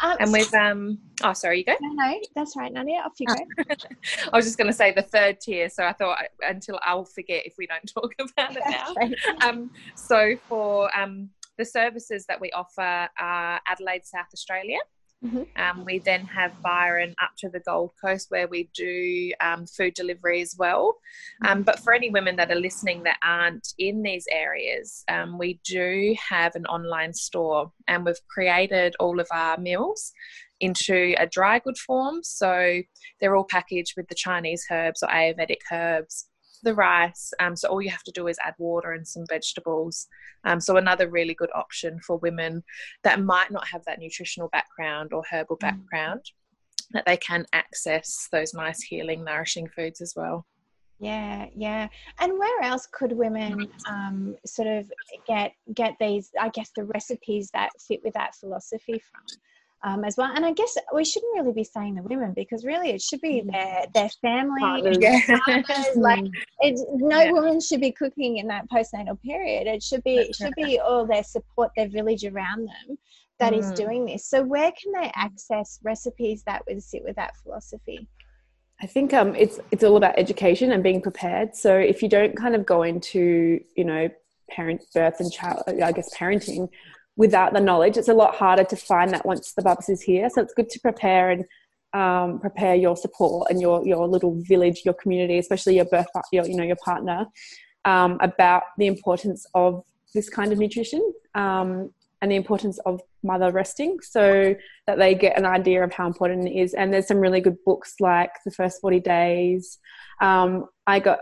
Um, 0.03 0.17
and 0.19 0.31
with 0.33 0.53
um 0.53 0.99
oh 1.23 1.31
sorry 1.31 1.59
you 1.59 1.63
go. 1.63 1.75
No 1.79 1.93
no 1.93 2.19
that's 2.35 2.57
right 2.57 2.71
Nadia 2.71 3.01
off 3.05 3.13
you 3.19 3.25
go. 3.25 3.35
I 4.33 4.35
was 4.35 4.45
just 4.45 4.57
going 4.57 4.67
to 4.67 4.73
say 4.73 4.91
the 4.91 5.01
third 5.01 5.39
tier 5.39 5.69
so 5.69 5.85
I 5.85 5.93
thought 5.93 6.19
until 6.41 6.77
I'll 6.83 7.05
forget 7.05 7.45
if 7.45 7.55
we 7.57 7.67
don't 7.67 7.87
talk 7.93 8.13
about 8.19 8.55
it 8.57 8.63
now. 8.69 9.47
um 9.47 9.71
so 9.95 10.35
for 10.49 10.95
um 10.97 11.29
the 11.57 11.63
services 11.63 12.25
that 12.25 12.41
we 12.41 12.51
offer 12.51 13.07
are 13.17 13.61
Adelaide 13.65 14.05
South 14.05 14.27
Australia 14.33 14.79
Mm-hmm. 15.23 15.61
Um, 15.61 15.85
we 15.85 15.99
then 15.99 16.25
have 16.25 16.61
Byron 16.61 17.15
up 17.21 17.31
to 17.37 17.49
the 17.49 17.61
Gold 17.61 17.91
Coast 18.03 18.29
where 18.29 18.47
we 18.47 18.69
do 18.73 19.31
um, 19.39 19.65
food 19.65 19.93
delivery 19.93 20.41
as 20.41 20.55
well. 20.57 20.97
Um, 21.45 21.63
but 21.63 21.79
for 21.79 21.93
any 21.93 22.09
women 22.09 22.35
that 22.35 22.51
are 22.51 22.59
listening 22.59 23.03
that 23.03 23.17
aren't 23.23 23.73
in 23.77 24.01
these 24.03 24.25
areas, 24.29 25.03
um, 25.09 25.37
we 25.37 25.59
do 25.65 26.15
have 26.29 26.55
an 26.55 26.65
online 26.65 27.13
store 27.13 27.71
and 27.87 28.05
we've 28.05 28.27
created 28.27 28.95
all 28.99 29.19
of 29.19 29.27
our 29.31 29.57
meals 29.57 30.11
into 30.59 31.15
a 31.17 31.27
dry 31.27 31.59
good 31.59 31.77
form. 31.77 32.21
So 32.23 32.81
they're 33.19 33.35
all 33.35 33.45
packaged 33.45 33.93
with 33.95 34.07
the 34.09 34.15
Chinese 34.15 34.65
herbs 34.69 35.03
or 35.03 35.09
Ayurvedic 35.09 35.61
herbs 35.71 36.27
the 36.63 36.73
rice. 36.73 37.31
Um, 37.39 37.55
so 37.55 37.69
all 37.69 37.81
you 37.81 37.89
have 37.89 38.03
to 38.03 38.11
do 38.11 38.27
is 38.27 38.37
add 38.43 38.55
water 38.57 38.93
and 38.93 39.07
some 39.07 39.25
vegetables. 39.29 40.07
Um, 40.45 40.59
so 40.59 40.77
another 40.77 41.09
really 41.09 41.33
good 41.33 41.51
option 41.53 41.99
for 41.99 42.17
women 42.17 42.63
that 43.03 43.21
might 43.21 43.51
not 43.51 43.67
have 43.67 43.83
that 43.85 43.99
nutritional 43.99 44.49
background 44.49 45.13
or 45.13 45.23
herbal 45.29 45.57
mm. 45.57 45.61
background, 45.61 46.21
that 46.91 47.05
they 47.05 47.17
can 47.17 47.45
access 47.53 48.27
those 48.31 48.53
nice 48.53 48.81
healing, 48.81 49.23
nourishing 49.23 49.67
foods 49.67 50.01
as 50.01 50.13
well. 50.15 50.45
Yeah, 50.99 51.47
yeah. 51.55 51.87
And 52.19 52.39
where 52.39 52.61
else 52.63 52.87
could 52.91 53.11
women 53.11 53.67
um, 53.89 54.35
sort 54.45 54.67
of 54.69 54.91
get 55.27 55.51
get 55.73 55.95
these? 55.99 56.31
I 56.39 56.49
guess 56.49 56.71
the 56.75 56.85
recipes 56.85 57.49
that 57.51 57.71
fit 57.81 57.99
with 58.03 58.13
that 58.13 58.35
philosophy 58.35 59.01
from 59.11 59.21
um, 59.83 60.03
as 60.05 60.15
well. 60.17 60.31
And 60.33 60.45
I 60.45 60.53
guess 60.53 60.77
we 60.93 61.03
shouldn't 61.03 61.35
really 61.35 61.53
be 61.53 61.63
saying 61.63 61.95
the 61.95 62.03
women 62.03 62.33
because 62.33 62.65
really 62.65 62.91
it 62.91 63.01
should 63.01 63.21
be 63.21 63.41
mm. 63.41 63.51
their 63.51 63.85
their 63.93 64.09
family, 64.21 64.97
yeah. 64.99 65.37
partners. 65.45 65.85
like 65.95 66.25
it, 66.59 66.79
no 66.93 67.21
yeah. 67.21 67.31
woman 67.31 67.59
should 67.59 67.81
be 67.81 67.91
cooking 67.91 68.37
in 68.37 68.47
that 68.47 68.69
postnatal 68.69 69.21
period. 69.21 69.67
It 69.67 69.83
should 69.83 70.03
be 70.03 70.15
it 70.15 70.35
should 70.35 70.53
be 70.55 70.79
all 70.79 71.05
their 71.05 71.23
support, 71.23 71.71
their 71.75 71.89
village 71.89 72.23
around 72.23 72.67
them 72.67 72.97
that 73.39 73.53
mm. 73.53 73.59
is 73.59 73.71
doing 73.71 74.05
this. 74.05 74.25
So 74.25 74.43
where 74.43 74.71
can 74.71 74.93
they 74.93 75.11
access 75.15 75.79
recipes 75.83 76.43
that 76.43 76.63
would 76.67 76.81
sit 76.81 77.03
with 77.03 77.17
that 77.17 77.35
philosophy? 77.37 78.07
I 78.81 78.87
think 78.87 79.13
um, 79.13 79.35
it's 79.35 79.59
it's 79.71 79.83
all 79.83 79.97
about 79.97 80.17
education 80.17 80.71
and 80.71 80.81
being 80.81 81.01
prepared. 81.01 81.55
So 81.55 81.75
if 81.77 82.01
you 82.01 82.09
don't 82.09 82.35
kind 82.37 82.55
of 82.55 82.65
go 82.65 82.83
into 82.83 83.59
you 83.75 83.83
know 83.83 84.09
parent 84.49 84.83
birth 84.93 85.19
and 85.19 85.31
child, 85.31 85.63
I 85.67 85.91
guess 85.91 86.15
parenting 86.15 86.69
without 87.15 87.53
the 87.53 87.59
knowledge, 87.59 87.97
it's 87.97 88.07
a 88.09 88.13
lot 88.13 88.35
harder 88.35 88.63
to 88.63 88.75
find 88.75 89.11
that 89.11 89.25
once 89.25 89.53
the 89.53 89.61
bubs 89.61 89.89
is 89.89 90.01
here. 90.01 90.29
So 90.29 90.41
it's 90.41 90.53
good 90.53 90.69
to 90.69 90.79
prepare 90.79 91.31
and 91.31 91.45
um, 91.93 92.39
prepare 92.39 92.75
your 92.75 92.97
support 92.97 93.51
and 93.51 93.61
your 93.61 93.85
your 93.85 94.07
little 94.07 94.41
village, 94.41 94.81
your 94.83 94.95
community, 94.95 95.37
especially 95.37 95.75
your 95.75 95.85
birth, 95.85 96.07
your 96.31 96.45
you 96.47 96.55
know 96.55 96.63
your 96.63 96.77
partner, 96.83 97.27
um, 97.85 98.17
about 98.21 98.63
the 98.77 98.87
importance 98.87 99.45
of 99.53 99.83
this 100.13 100.29
kind 100.29 100.51
of 100.51 100.59
nutrition 100.59 101.13
um, 101.35 101.91
and 102.21 102.31
the 102.31 102.35
importance 102.35 102.79
of 102.85 103.01
mother 103.21 103.51
resting, 103.51 103.99
so 104.01 104.55
that 104.87 104.97
they 104.97 105.13
get 105.13 105.37
an 105.37 105.45
idea 105.45 105.83
of 105.83 105.93
how 105.93 106.07
important 106.07 106.47
it 106.47 106.55
is. 106.57 106.73
And 106.73 106.91
there's 106.91 107.07
some 107.07 107.17
really 107.17 107.41
good 107.41 107.57
books 107.63 107.95
like 107.99 108.31
The 108.43 108.51
First 108.51 108.81
Forty 108.81 108.99
Days. 108.99 109.77
Um, 110.19 110.65
I 110.87 110.99
got 110.99 111.19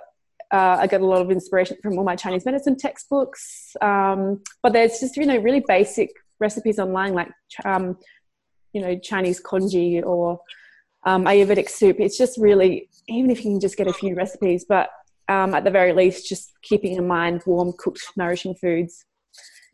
uh, 0.51 0.77
I 0.79 0.87
get 0.87 1.01
a 1.01 1.05
lot 1.05 1.21
of 1.21 1.31
inspiration 1.31 1.77
from 1.81 1.97
all 1.97 2.03
my 2.03 2.15
Chinese 2.15 2.45
medicine 2.45 2.77
textbooks, 2.77 3.75
um, 3.81 4.41
but 4.61 4.73
there's 4.73 4.99
just 4.99 5.15
you 5.15 5.25
know 5.25 5.37
really 5.37 5.63
basic 5.67 6.11
recipes 6.39 6.79
online 6.79 7.13
like 7.13 7.29
um, 7.63 7.97
you 8.73 8.81
know 8.81 8.97
Chinese 8.99 9.39
congee 9.39 10.01
or 10.01 10.39
um, 11.05 11.25
Ayurvedic 11.25 11.69
soup. 11.69 11.97
It's 11.99 12.17
just 12.17 12.37
really, 12.37 12.89
even 13.07 13.31
if 13.31 13.43
you 13.43 13.51
can 13.51 13.59
just 13.59 13.77
get 13.77 13.87
a 13.87 13.93
few 13.93 14.15
recipes, 14.15 14.65
but 14.67 14.89
um, 15.29 15.53
at 15.53 15.63
the 15.63 15.71
very 15.71 15.93
least, 15.93 16.27
just 16.27 16.51
keeping 16.61 16.95
in 16.95 17.07
mind 17.07 17.41
warm, 17.45 17.73
cooked, 17.77 18.01
nourishing 18.17 18.55
foods. 18.55 19.05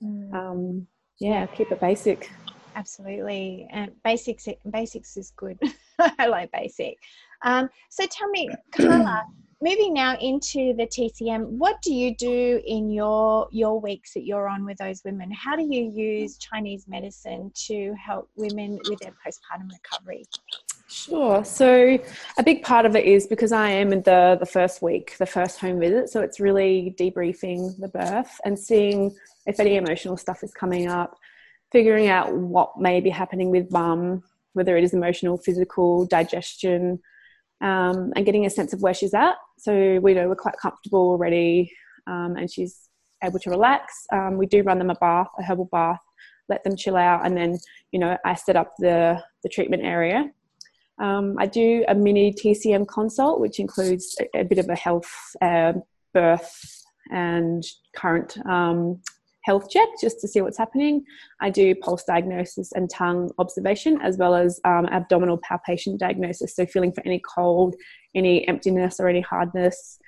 Mm. 0.04 0.34
Um, 0.34 0.88
yeah, 1.20 1.48
keep 1.48 1.72
it 1.72 1.82
basic. 1.82 2.32
Absolutely, 2.76 3.68
and 3.72 3.92
basics 4.04 4.48
basics 4.70 5.18
is 5.18 5.34
good. 5.36 5.58
I 6.00 6.28
like 6.28 6.52
basic. 6.52 6.98
Um, 7.44 7.70
so 7.90 8.06
tell 8.06 8.30
me, 8.30 8.50
Carla. 8.72 9.26
Moving 9.62 9.94
now 9.94 10.16
into 10.18 10.74
the 10.74 10.86
TCM, 10.86 11.46
what 11.48 11.82
do 11.82 11.94
you 11.94 12.16
do 12.16 12.62
in 12.66 12.90
your 12.90 13.48
your 13.52 13.80
weeks 13.80 14.14
that 14.14 14.26
you're 14.26 14.48
on 14.48 14.66
with 14.66 14.78
those 14.78 15.02
women? 15.04 15.32
How 15.32 15.56
do 15.56 15.64
you 15.64 15.92
use 15.92 16.38
Chinese 16.38 16.88
medicine 16.88 17.52
to 17.68 17.94
help 17.94 18.30
women 18.36 18.80
with 18.88 19.00
their 19.00 19.14
postpartum 19.26 19.70
recovery? 19.72 20.26
Sure. 20.90 21.44
So 21.44 22.00
a 22.38 22.44
big 22.44 22.64
part 22.64 22.86
of 22.86 22.96
it 22.96 23.06
is 23.06 23.28
because 23.28 23.52
I 23.52 23.70
am 23.70 23.92
in 23.92 24.04
the 24.04 24.38
the 24.40 24.46
first 24.46 24.82
week, 24.82 25.18
the 25.18 25.26
first 25.26 25.60
home 25.60 25.80
visit. 25.80 26.10
So 26.10 26.22
it's 26.22 26.40
really 26.40 26.96
debriefing 26.98 27.78
the 27.80 27.90
birth 27.90 28.40
and 28.46 28.58
seeing 28.58 29.16
if 29.46 29.60
any 29.60 29.76
emotional 29.76 30.18
stuff 30.18 30.44
is 30.44 30.54
coming 30.54 30.88
up, 30.88 31.18
figuring 31.72 32.08
out 32.08 32.34
what 32.34 32.80
may 32.80 33.02
be 33.02 33.10
happening 33.10 33.50
with 33.50 33.72
mum, 33.72 34.24
whether 34.54 34.78
it 34.78 34.84
is 34.84 34.94
emotional, 34.94 35.38
physical, 35.38 36.06
digestion, 36.06 37.00
um, 37.62 38.14
and 38.16 38.26
getting 38.26 38.46
a 38.46 38.50
sense 38.50 38.72
of 38.72 38.82
where 38.82 38.94
she's 38.94 39.14
at. 39.14 39.36
So 39.58 40.00
we 40.00 40.14
know 40.14 40.28
we're 40.28 40.36
quite 40.36 40.58
comfortable 40.62 41.00
already, 41.00 41.72
um, 42.06 42.36
and 42.38 42.52
she's 42.52 42.90
able 43.24 43.40
to 43.40 43.50
relax. 43.50 44.06
Um, 44.14 44.38
we 44.38 44.46
do 44.46 44.62
run 44.62 44.80
them 44.80 44.90
a 44.90 44.96
bath, 44.96 45.28
a 45.40 45.44
herbal 45.44 45.70
bath, 45.72 46.02
let 46.50 46.64
them 46.64 46.76
chill 46.76 46.96
out, 46.96 47.26
and 47.26 47.36
then 47.36 47.58
you 47.92 48.00
know 48.00 48.18
I 48.26 48.36
set 48.36 48.56
up 48.56 48.74
the 48.80 49.22
the 49.44 49.50
treatment 49.50 49.84
area 49.84 50.32
um, 51.00 51.36
I 51.38 51.46
do 51.46 51.86
a 51.88 51.96
mini 51.96 52.34
TCM 52.34 52.88
consult, 52.88 53.40
which 53.40 53.60
includes 53.60 54.16
a, 54.20 54.40
a 54.40 54.44
bit 54.44 54.58
of 54.58 54.70
a 54.70 54.76
health, 54.76 55.12
uh, 55.42 55.74
birth, 56.14 56.84
and 57.12 57.64
current 57.96 58.38
um, 58.50 59.02
health 59.44 59.70
check 59.70 59.88
just 60.02 60.20
to 60.20 60.28
see 60.28 60.42
what's 60.42 60.58
happening. 60.58 61.06
I 61.40 61.50
do 61.50 61.76
pulse 61.76 62.04
diagnosis 62.04 62.72
and 62.74 62.90
tongue 62.90 63.30
observation, 63.38 64.00
as 64.02 64.18
well 64.18 64.36
as 64.36 64.60
um, 64.66 64.88
abdominal 64.88 65.38
palpation 65.38 65.98
diagnosis, 65.98 66.56
so 66.56 66.66
feeling 66.66 66.92
for 66.92 67.06
any 67.06 67.22
cold, 67.36 67.76
any 68.18 68.48
emptiness, 68.48 69.00
or 69.00 69.08
any 69.08 69.22
hardness. 69.22 70.00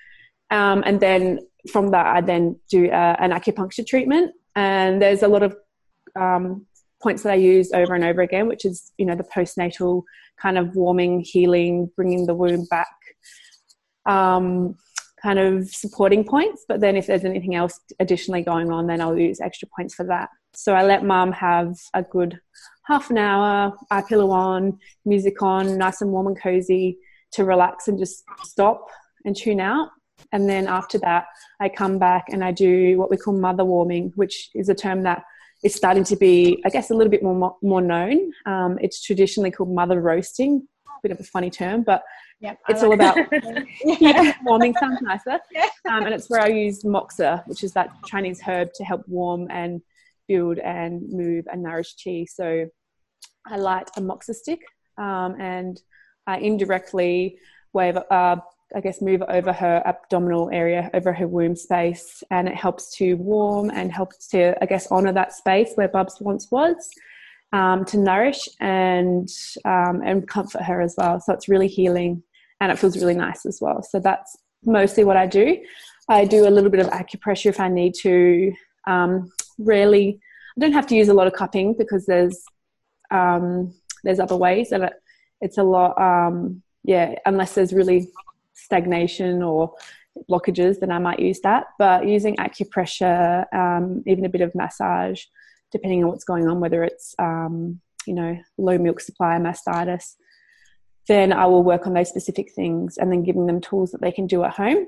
Um, 0.51 0.83
and 0.85 0.99
then 0.99 1.39
from 1.71 1.91
that, 1.91 2.05
I 2.05 2.21
then 2.21 2.59
do 2.69 2.89
uh, 2.89 3.15
an 3.19 3.31
acupuncture 3.31 3.85
treatment. 3.85 4.33
And 4.55 5.01
there's 5.01 5.23
a 5.23 5.27
lot 5.27 5.43
of 5.43 5.55
um, 6.19 6.65
points 7.01 7.23
that 7.23 7.33
I 7.33 7.35
use 7.35 7.71
over 7.71 7.93
and 7.95 8.03
over 8.03 8.21
again, 8.21 8.47
which 8.47 8.65
is 8.65 8.91
you 8.97 9.05
know 9.05 9.15
the 9.15 9.23
postnatal 9.23 10.03
kind 10.41 10.57
of 10.57 10.75
warming, 10.75 11.21
healing, 11.21 11.91
bringing 11.95 12.25
the 12.25 12.33
womb 12.33 12.65
back, 12.69 12.87
um, 14.05 14.75
kind 15.21 15.39
of 15.39 15.69
supporting 15.69 16.23
points. 16.23 16.65
But 16.67 16.81
then 16.81 16.95
if 16.95 17.07
there's 17.07 17.25
anything 17.25 17.55
else 17.55 17.79
additionally 17.99 18.41
going 18.41 18.71
on, 18.71 18.87
then 18.87 19.01
I'll 19.01 19.17
use 19.17 19.39
extra 19.39 19.67
points 19.75 19.95
for 19.95 20.05
that. 20.05 20.29
So 20.53 20.73
I 20.73 20.83
let 20.83 21.03
mum 21.03 21.31
have 21.33 21.75
a 21.93 22.01
good 22.01 22.39
half 22.85 23.11
an 23.11 23.17
hour, 23.17 23.77
eye 23.91 24.01
pillow 24.01 24.31
on, 24.31 24.79
music 25.05 25.41
on, 25.41 25.77
nice 25.77 26.01
and 26.01 26.11
warm 26.11 26.27
and 26.27 26.41
cozy 26.41 26.97
to 27.33 27.45
relax 27.45 27.87
and 27.87 27.99
just 27.99 28.23
stop 28.43 28.87
and 29.25 29.35
tune 29.35 29.59
out. 29.59 29.89
And 30.31 30.49
then 30.49 30.67
after 30.67 30.97
that, 30.99 31.25
I 31.59 31.69
come 31.69 31.97
back 31.97 32.25
and 32.29 32.43
I 32.43 32.51
do 32.51 32.97
what 32.97 33.09
we 33.09 33.17
call 33.17 33.33
mother 33.33 33.65
warming, 33.65 34.11
which 34.15 34.49
is 34.53 34.69
a 34.69 34.75
term 34.75 35.03
that 35.03 35.23
is 35.63 35.75
starting 35.75 36.03
to 36.05 36.15
be, 36.15 36.61
I 36.65 36.69
guess, 36.69 36.89
a 36.89 36.93
little 36.93 37.11
bit 37.11 37.23
more 37.23 37.57
more 37.61 37.81
known. 37.81 38.31
Um, 38.45 38.77
it's 38.81 39.01
traditionally 39.01 39.51
called 39.51 39.73
mother 39.73 40.01
roasting, 40.01 40.67
a 40.87 41.01
bit 41.03 41.11
of 41.11 41.19
a 41.19 41.23
funny 41.23 41.49
term, 41.49 41.83
but 41.83 42.03
yep, 42.39 42.57
it's 42.69 42.83
all 42.83 42.93
about 42.93 43.17
yeah, 43.83 44.33
warming. 44.43 44.73
Sounds 44.75 45.01
nicer, 45.01 45.39
yeah. 45.51 45.69
um, 45.89 46.03
and 46.03 46.13
it's 46.13 46.29
where 46.29 46.41
I 46.41 46.47
use 46.47 46.83
moxa, 46.83 47.43
which 47.47 47.63
is 47.63 47.73
that 47.73 47.89
Chinese 48.05 48.41
herb 48.41 48.69
to 48.75 48.83
help 48.83 49.07
warm 49.07 49.47
and 49.49 49.81
build 50.27 50.59
and 50.59 51.01
move 51.09 51.45
and 51.51 51.63
nourish 51.63 51.95
qi. 51.95 52.25
So 52.29 52.67
I 53.45 53.57
light 53.57 53.89
a 53.97 54.01
moxa 54.01 54.33
stick, 54.33 54.61
um, 54.97 55.35
and 55.39 55.81
I 56.29 56.37
indirectly 56.37 57.37
wave 57.73 57.97
uh, 57.97 58.37
I 58.75 58.81
guess, 58.81 59.01
move 59.01 59.23
over 59.27 59.51
her 59.51 59.81
abdominal 59.85 60.49
area, 60.51 60.91
over 60.93 61.11
her 61.11 61.27
womb 61.27 61.55
space, 61.55 62.23
and 62.29 62.47
it 62.47 62.55
helps 62.55 62.95
to 62.97 63.15
warm 63.15 63.71
and 63.71 63.91
helps 63.91 64.27
to, 64.27 64.61
I 64.61 64.67
guess, 64.67 64.87
honor 64.91 65.11
that 65.13 65.33
space 65.33 65.71
where 65.73 65.87
Bubs 65.87 66.17
once 66.21 66.51
was, 66.51 66.75
um, 67.51 67.83
to 67.85 67.97
nourish 67.97 68.47
and 68.59 69.27
um, 69.65 70.03
and 70.05 70.27
comfort 70.27 70.61
her 70.61 70.81
as 70.81 70.93
well. 70.97 71.19
So 71.19 71.33
it's 71.33 71.49
really 71.49 71.67
healing, 71.67 72.21
and 72.61 72.71
it 72.71 72.77
feels 72.77 72.95
really 72.95 73.15
nice 73.15 73.45
as 73.47 73.57
well. 73.59 73.81
So 73.81 73.99
that's 73.99 74.37
mostly 74.63 75.03
what 75.03 75.17
I 75.17 75.25
do. 75.25 75.57
I 76.07 76.25
do 76.25 76.47
a 76.47 76.51
little 76.51 76.69
bit 76.69 76.79
of 76.79 76.91
acupressure 76.91 77.47
if 77.47 77.59
I 77.59 77.69
need 77.69 77.95
to. 78.01 78.53
Um, 78.85 79.31
rarely, 79.57 80.19
I 80.55 80.61
don't 80.61 80.73
have 80.73 80.87
to 80.87 80.95
use 80.95 81.09
a 81.09 81.13
lot 81.13 81.25
of 81.25 81.33
cupping 81.33 81.73
because 81.75 82.05
there's 82.05 82.43
um, 83.09 83.73
there's 84.03 84.19
other 84.19 84.37
ways, 84.37 84.71
it, 84.71 84.93
it's 85.41 85.57
a 85.57 85.63
lot. 85.63 85.99
Um, 85.99 86.63
yeah, 86.83 87.15
unless 87.25 87.53
there's 87.53 87.73
really 87.73 88.07
stagnation 88.53 89.41
or 89.43 89.73
blockages, 90.29 90.79
then 90.79 90.91
I 90.91 90.99
might 90.99 91.19
use 91.19 91.39
that. 91.41 91.67
But 91.77 92.07
using 92.07 92.35
acupressure, 92.37 93.51
um, 93.53 94.03
even 94.07 94.25
a 94.25 94.29
bit 94.29 94.41
of 94.41 94.55
massage, 94.55 95.23
depending 95.71 96.03
on 96.03 96.09
what's 96.09 96.23
going 96.23 96.47
on, 96.47 96.59
whether 96.59 96.83
it's 96.83 97.15
um, 97.19 97.79
you 98.05 98.13
know 98.13 98.37
low 98.57 98.77
milk 98.77 98.99
supply, 98.99 99.37
mastitis, 99.37 100.15
then 101.07 101.33
I 101.33 101.45
will 101.45 101.63
work 101.63 101.87
on 101.87 101.93
those 101.93 102.09
specific 102.09 102.51
things 102.53 102.97
and 102.97 103.11
then 103.11 103.23
giving 103.23 103.47
them 103.47 103.61
tools 103.61 103.91
that 103.91 104.01
they 104.01 104.11
can 104.11 104.27
do 104.27 104.43
at 104.43 104.53
home. 104.53 104.87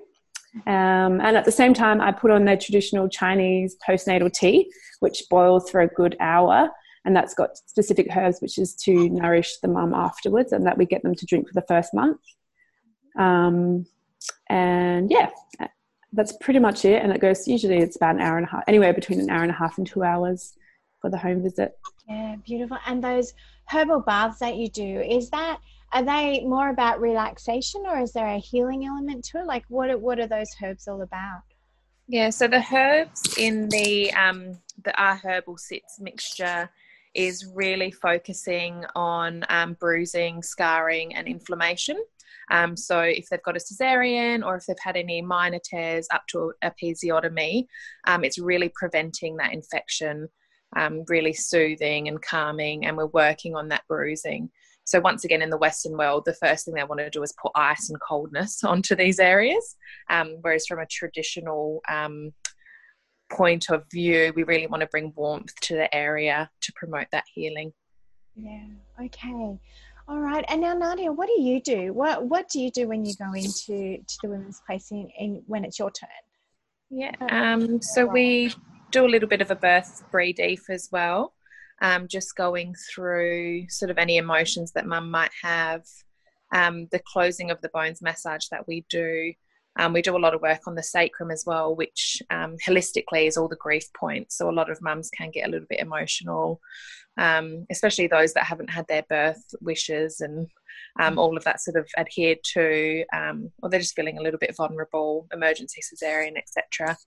Um, 0.68 1.22
and 1.22 1.38
at 1.38 1.46
the 1.46 1.52
same 1.52 1.74
time, 1.74 2.02
I 2.02 2.12
put 2.12 2.32
on 2.32 2.46
their 2.46 2.58
traditional 2.58 3.08
Chinese 3.08 3.78
postnatal 3.88 4.32
tea, 4.32 4.72
which 5.00 5.24
boils 5.30 5.70
for 5.70 5.82
a 5.82 5.88
good 5.88 6.16
hour. 6.20 6.70
And 7.04 7.16
that's 7.16 7.34
got 7.34 7.58
specific 7.58 8.08
herbs, 8.16 8.40
which 8.42 8.58
is 8.58 8.76
to 8.76 9.10
nourish 9.10 9.58
the 9.58 9.68
mum 9.68 9.94
afterwards, 9.94 10.52
and 10.52 10.66
that 10.66 10.78
we 10.78 10.86
get 10.86 11.02
them 11.04 11.16
to 11.16 11.26
drink 11.26 11.48
for 11.48 11.54
the 11.54 11.66
first 11.68 11.94
month. 11.94 12.20
Um, 13.18 13.86
and 14.50 15.10
yeah, 15.10 15.30
that's 16.14 16.34
pretty 16.42 16.60
much 16.60 16.86
it. 16.86 17.02
And 17.02 17.12
it 17.12 17.22
goes 17.22 17.48
usually 17.48 17.78
it's 17.78 17.96
about 17.96 18.16
an 18.16 18.22
hour 18.22 18.38
and 18.38 18.46
a 18.46 18.50
half, 18.50 18.64
anywhere 18.68 18.94
between 18.94 19.20
an 19.20 19.30
hour 19.30 19.42
and 19.42 19.52
a 19.52 19.56
half 19.56 19.78
and 19.78 19.88
two 19.88 20.04
hours 20.04 20.54
for 21.02 21.10
the 21.10 21.18
home 21.18 21.42
visit. 21.42 21.78
Yeah, 22.08 22.36
beautiful. 22.46 22.78
And 22.86 23.04
those 23.04 23.34
herbal 23.66 24.02
baths 24.02 24.40
that 24.40 24.56
you 24.56 24.70
do, 24.70 25.02
is 25.02 25.30
that 25.32 25.60
are 25.94 26.04
they 26.04 26.42
more 26.42 26.70
about 26.70 27.02
relaxation 27.02 27.84
or 27.86 28.00
is 28.00 28.14
there 28.14 28.28
a 28.28 28.38
healing 28.38 28.86
element 28.86 29.26
to 29.26 29.40
it? 29.40 29.46
Like 29.46 29.66
what 29.68 30.00
what 30.00 30.20
are 30.20 30.28
those 30.28 30.50
herbs 30.64 30.88
all 30.88 31.02
about? 31.02 31.42
Yeah, 32.08 32.30
so 32.30 32.48
the 32.48 32.64
herbs 32.74 33.38
in 33.38 33.70
the 33.70 34.14
um 34.14 34.60
the 34.84 34.94
our 35.02 35.16
herbal 35.16 35.58
sitz 35.58 36.00
mixture 36.00 36.70
is 37.14 37.46
really 37.54 37.92
focusing 37.92 38.86
on 38.96 39.44
um, 39.50 39.76
bruising, 39.80 40.42
scarring, 40.42 41.16
and 41.16 41.28
inflammation. 41.28 41.98
Um, 42.50 42.76
so 42.76 43.00
if 43.00 43.30
they've 43.30 43.44
got 43.44 43.56
a 43.56 43.60
cesarean 43.60 44.46
or 44.46 44.56
if 44.56 44.66
they've 44.66 44.76
had 44.80 44.98
any 44.98 45.22
minor 45.22 45.60
tears 45.64 46.08
up 46.14 46.24
to 46.28 46.54
episiotomy, 46.64 47.66
um, 48.08 48.24
it's 48.24 48.38
really 48.38 48.72
preventing 48.76 49.38
that 49.38 49.54
infection, 49.54 50.28
um, 50.76 51.04
really 51.08 51.34
soothing 51.34 52.08
and 52.08 52.22
calming, 52.22 52.86
and 52.86 52.98
we're 52.98 53.08
working 53.08 53.56
on 53.56 53.70
that 53.70 53.84
bruising. 53.88 54.50
So 54.84 55.00
once 55.00 55.24
again, 55.24 55.42
in 55.42 55.50
the 55.50 55.58
Western 55.58 55.96
world, 55.98 56.24
the 56.26 56.34
first 56.34 56.66
thing 56.66 56.74
they 56.74 56.84
want 56.84 57.00
to 57.00 57.10
do 57.10 57.24
is 57.24 57.34
put 57.42 57.52
ice 57.56 57.90
and 57.90 58.00
coldness 58.02 58.64
onto 58.66 58.96
these 58.96 59.20
areas, 59.20 59.76
um, 60.10 60.38
whereas 60.42 60.66
from 60.66 60.80
a 60.80 60.86
traditional 60.86 61.82
um, 61.90 62.34
point 63.32 63.70
of 63.70 63.84
view, 63.90 64.34
we 64.36 64.44
really 64.44 64.68
want 64.68 64.82
to 64.82 64.88
bring 64.88 65.14
warmth 65.16 65.54
to 65.62 65.76
the 65.76 65.94
area 65.96 66.50
to 66.62 66.74
promote 66.74 67.08
that 67.12 67.24
healing. 67.34 67.74
Yeah. 68.36 68.68
Okay. 69.02 69.58
All 70.08 70.20
right. 70.20 70.44
And 70.50 70.62
now, 70.62 70.74
Nadia, 70.74 71.12
what 71.12 71.28
do 71.28 71.42
you 71.42 71.62
do? 71.62 71.94
What 71.94 72.26
What 72.26 72.50
do 72.50 72.60
you 72.60 72.72
do 72.72 72.88
when 72.88 73.06
you 73.06 73.14
go 73.16 73.34
into 73.34 73.98
to 73.98 74.18
the 74.22 74.30
women's 74.30 74.62
place 74.66 74.92
in, 74.92 75.10
in 75.18 75.44
when 75.48 75.64
it's 75.64 75.80
your 75.80 75.92
turn? 75.92 76.10
Yeah. 76.90 77.16
Um. 77.30 77.82
So 77.82 78.06
we 78.06 78.54
do 78.92 79.06
a 79.06 79.08
little 79.08 79.30
bit 79.30 79.42
of 79.42 79.52
a 79.52 79.56
birth 79.56 80.04
brief 80.12 80.70
as 80.70 80.90
well. 80.92 81.34
Um, 81.82 82.08
just 82.08 82.36
going 82.36 82.76
through 82.94 83.68
sort 83.70 83.90
of 83.90 83.98
any 83.98 84.18
emotions 84.18 84.72
that 84.74 84.86
mum 84.86 85.10
might 85.10 85.32
have. 85.42 85.84
Um, 86.54 86.88
the 86.92 87.00
closing 87.00 87.50
of 87.50 87.62
the 87.62 87.70
bones 87.70 88.02
massage 88.02 88.48
that 88.52 88.68
we 88.68 88.86
do 88.90 89.34
um, 89.80 89.94
we 89.94 90.02
do 90.02 90.16
a 90.16 90.20
lot 90.20 90.34
of 90.34 90.42
work 90.42 90.62
on 90.68 90.76
the 90.76 90.84
sacrum 90.84 91.32
as 91.32 91.44
well, 91.46 91.76
which 91.76 92.22
um, 92.30 92.58
holistically 92.68 93.28
is 93.28 93.38
all 93.38 93.48
the 93.48 93.56
grief 93.56 93.86
points. 93.94 94.38
So 94.38 94.50
a 94.50 94.52
lot 94.52 94.70
of 94.70 94.82
mums 94.82 95.10
can 95.10 95.32
get 95.32 95.48
a 95.48 95.52
little 95.52 95.68
bit 95.70 95.80
emotional, 95.80 96.60
um, 97.18 97.66
especially 97.70 98.08
those 98.08 98.34
that 98.34 98.44
haven't 98.44 98.70
had 98.70 98.86
their 98.88 99.04
birth 99.10 99.44
wishes 99.62 100.20
and 100.20 100.48
um, 101.00 101.18
all 101.18 101.38
of 101.38 101.44
that 101.46 101.62
sort 101.62 101.78
of 101.78 101.88
adhered 101.98 102.40
to, 102.54 103.06
um, 103.14 103.50
or 103.62 103.70
they're 103.70 103.80
just 103.80 103.96
feeling 103.96 104.18
a 104.18 104.22
little 104.22 104.40
bit 104.40 104.56
vulnerable, 104.56 105.28
emergency 105.32 105.82
cesarean, 105.82 106.38
etc. 106.38 106.98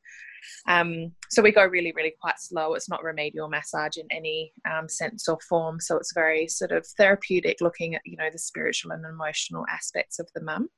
Um, 0.66 1.12
so 1.30 1.42
we 1.42 1.52
go 1.52 1.64
really, 1.64 1.92
really 1.92 2.14
quite 2.21 2.38
slow. 2.38 2.75
It's 2.75 2.88
not 2.88 3.02
remedial 3.02 3.49
massage 3.49 3.97
in 3.97 4.06
any 4.11 4.52
sense 4.88 5.28
or 5.28 5.38
form. 5.49 5.80
So 5.80 5.97
it's 5.97 6.12
very 6.14 6.49
sort 6.49 6.73
of 6.73 6.87
therapeutic, 6.99 7.59
looking 7.61 7.94
at 7.94 8.02
you 8.04 8.16
know 8.16 8.28
the 8.33 8.38
spiritual 8.38 8.92
and 8.92 9.04
emotional 9.04 9.66
aspects 9.71 10.18
of 10.18 10.28
the 10.35 10.42
mum. 10.42 10.68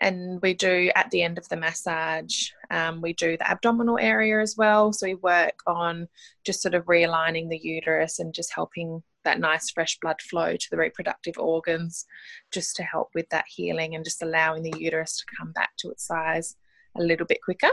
And 0.00 0.40
we 0.42 0.54
do 0.54 0.90
at 0.94 1.10
the 1.10 1.22
end 1.22 1.38
of 1.38 1.48
the 1.48 1.56
massage 1.56 2.50
um, 2.70 3.00
we 3.00 3.12
do 3.12 3.36
the 3.36 3.48
abdominal 3.48 3.98
area 3.98 4.40
as 4.40 4.56
well. 4.56 4.92
So 4.92 5.06
we 5.06 5.14
work 5.14 5.60
on 5.66 6.08
just 6.44 6.62
sort 6.62 6.74
of 6.74 6.86
realigning 6.86 7.48
the 7.48 7.60
uterus 7.62 8.18
and 8.18 8.34
just 8.34 8.52
helping 8.54 9.02
that 9.24 9.40
nice 9.40 9.70
fresh 9.70 9.98
blood 10.00 10.20
flow 10.20 10.56
to 10.56 10.66
the 10.70 10.76
reproductive 10.76 11.38
organs 11.38 12.04
just 12.52 12.76
to 12.76 12.82
help 12.82 13.08
with 13.14 13.28
that 13.30 13.44
healing 13.48 13.94
and 13.94 14.04
just 14.04 14.22
allowing 14.22 14.62
the 14.62 14.74
uterus 14.78 15.16
to 15.16 15.24
come 15.38 15.52
back 15.52 15.70
to 15.78 15.90
its 15.90 16.06
size 16.06 16.56
a 16.96 17.02
little 17.02 17.26
bit 17.26 17.42
quicker 17.42 17.70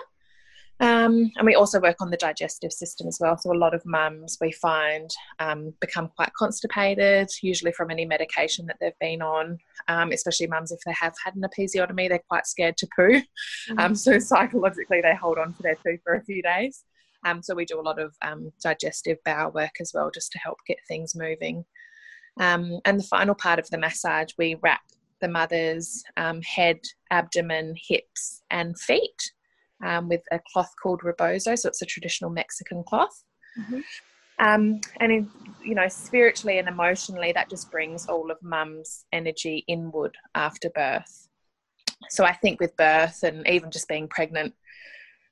um, 0.82 1.32
and 1.38 1.46
we 1.46 1.54
also 1.54 1.80
work 1.80 1.98
on 2.00 2.10
the 2.10 2.18
digestive 2.18 2.74
system 2.74 3.08
as 3.08 3.20
well. 3.22 3.38
So 3.38 3.52
a 3.52 3.54
lot 3.54 3.76
of 3.76 3.86
mums 3.86 4.40
we 4.42 4.52
find 4.52 5.12
um, 5.40 5.76
become 5.80 6.10
quite 6.16 6.34
constipated, 6.34 7.30
usually 7.44 7.72
from 7.72 7.92
any 7.92 8.04
medication 8.04 8.66
that 8.66 8.78
they've 8.82 8.98
been 9.00 9.22
on. 9.22 9.60
Um, 9.88 10.12
especially 10.12 10.48
mums 10.48 10.72
if 10.72 10.80
they 10.84 10.94
have 11.00 11.14
had 11.24 11.36
an 11.36 11.44
episiotomy, 11.44 12.10
they're 12.10 12.24
quite 12.28 12.48
scared 12.48 12.78
to 12.78 12.88
poo. 12.96 13.12
Mm-hmm. 13.12 13.80
Um, 13.80 13.96
so 13.96 14.18
psychologically, 14.18 15.02
they 15.02 15.14
hold 15.14 15.38
on 15.38 15.54
to 15.54 15.62
their 15.62 15.76
poo 15.76 16.00
for 16.04 16.16
a 16.16 16.24
few 16.24 16.42
days. 16.42 16.84
Um, 17.24 17.44
so 17.44 17.54
we 17.54 17.66
do 17.66 17.80
a 17.80 17.82
lot 17.82 18.00
of 18.00 18.16
um, 18.24 18.52
digestive 18.64 19.20
bowel 19.24 19.52
work 19.52 19.76
as 19.80 19.92
well, 19.94 20.10
just 20.10 20.32
to 20.32 20.40
help 20.40 20.58
get 20.66 20.78
things 20.88 21.16
moving. 21.16 21.64
and 22.40 22.82
the 22.84 23.08
final 23.08 23.36
part 23.36 23.60
of 23.60 23.70
the 23.70 23.78
massage, 23.78 24.32
we 24.40 24.58
wrap 24.64 24.82
the 25.22 25.28
mother's 25.28 26.04
head, 26.18 26.80
abdomen, 27.12 27.76
hips, 27.88 28.42
and 28.50 28.80
feet 28.80 29.32
um, 29.84 30.10
with 30.10 30.22
a 30.32 30.40
cloth 30.52 30.72
called 30.82 31.04
rebozo. 31.04 31.56
So 31.56 31.70
it's 31.70 31.82
a 31.82 31.86
traditional 31.86 32.30
Mexican 32.30 32.84
cloth. 32.84 33.24
Mm-hmm. 33.60 33.80
Um, 34.40 34.82
and 35.00 35.12
in, 35.12 35.30
you 35.64 35.76
know, 35.76 35.88
spiritually 35.88 36.58
and 36.58 36.68
emotionally, 36.68 37.32
that 37.34 37.50
just 37.50 37.70
brings 37.70 38.08
all 38.08 38.32
of 38.32 38.38
mum's 38.42 39.06
energy 39.12 39.64
inward 39.68 40.16
after 40.34 40.70
birth. 40.72 41.28
So 42.10 42.26
I 42.26 42.34
think 42.34 42.60
with 42.60 42.76
birth 42.76 43.22
and 43.24 43.48
even 43.48 43.70
just 43.70 43.88
being 43.88 44.08
pregnant, 44.08 44.56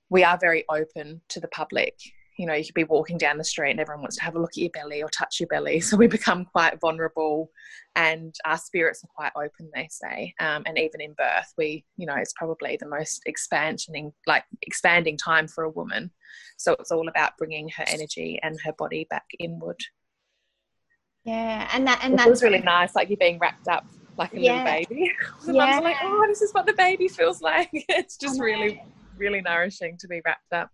we 0.09 0.23
are 0.23 0.37
very 0.37 0.65
open 0.69 1.21
to 1.29 1.39
the 1.39 1.47
public 1.47 1.95
you 2.39 2.45
know 2.45 2.53
you 2.53 2.63
could 2.63 2.73
be 2.73 2.85
walking 2.85 3.17
down 3.17 3.37
the 3.37 3.43
street 3.43 3.71
and 3.71 3.81
everyone 3.81 4.01
wants 4.01 4.15
to 4.15 4.23
have 4.23 4.35
a 4.35 4.39
look 4.39 4.51
at 4.51 4.57
your 4.57 4.69
belly 4.69 5.03
or 5.03 5.09
touch 5.09 5.41
your 5.41 5.47
belly. 5.47 5.81
So 5.89 5.97
we 5.97 6.07
become 6.07 6.45
quite 6.45 6.79
vulnerable 6.79 7.51
and 7.95 8.33
our 8.45 8.57
spirits 8.57 9.03
are 9.03 9.09
quite 9.13 9.33
open 9.35 9.69
they 9.75 9.89
say. 9.91 10.33
Um, 10.39 10.63
and 10.65 10.77
even 10.77 11.01
in 11.01 11.13
birth 11.13 11.53
we 11.57 11.83
you 11.97 12.05
know 12.05 12.15
it's 12.15 12.33
probably 12.33 12.77
the 12.79 12.87
most 12.87 13.21
expanding 13.25 14.13
like 14.25 14.45
expanding 14.61 15.17
time 15.17 15.49
for 15.49 15.65
a 15.65 15.69
woman. 15.69 16.11
So 16.57 16.77
it's 16.79 16.91
all 16.91 17.09
about 17.09 17.37
bringing 17.37 17.69
her 17.75 17.83
energy 17.87 18.39
and 18.41 18.57
her 18.63 18.71
body 18.73 19.05
back 19.09 19.25
inward. 19.37 19.81
Yeah 21.25 21.69
and 21.73 21.85
that 21.87 21.99
and 22.03 22.17
that 22.17 22.29
was 22.29 22.41
really 22.41 22.61
nice 22.61 22.95
like 22.95 23.09
you're 23.09 23.17
being 23.17 23.39
wrapped 23.39 23.67
up 23.67 23.85
like 24.17 24.33
a 24.33 24.39
yeah. 24.39 24.63
little 24.63 24.65
baby 24.65 25.11
the 25.45 25.53
yeah. 25.53 25.71
mum's 25.71 25.83
like 25.83 25.97
oh 26.03 26.25
this 26.27 26.41
is 26.41 26.53
what 26.53 26.65
the 26.65 26.73
baby 26.73 27.09
feels 27.09 27.41
like. 27.41 27.69
It's 27.73 28.15
just 28.15 28.39
really 28.39 28.81
really 29.17 29.41
nourishing 29.41 29.97
to 29.97 30.07
be 30.07 30.21
wrapped 30.23 30.53
up 30.53 30.69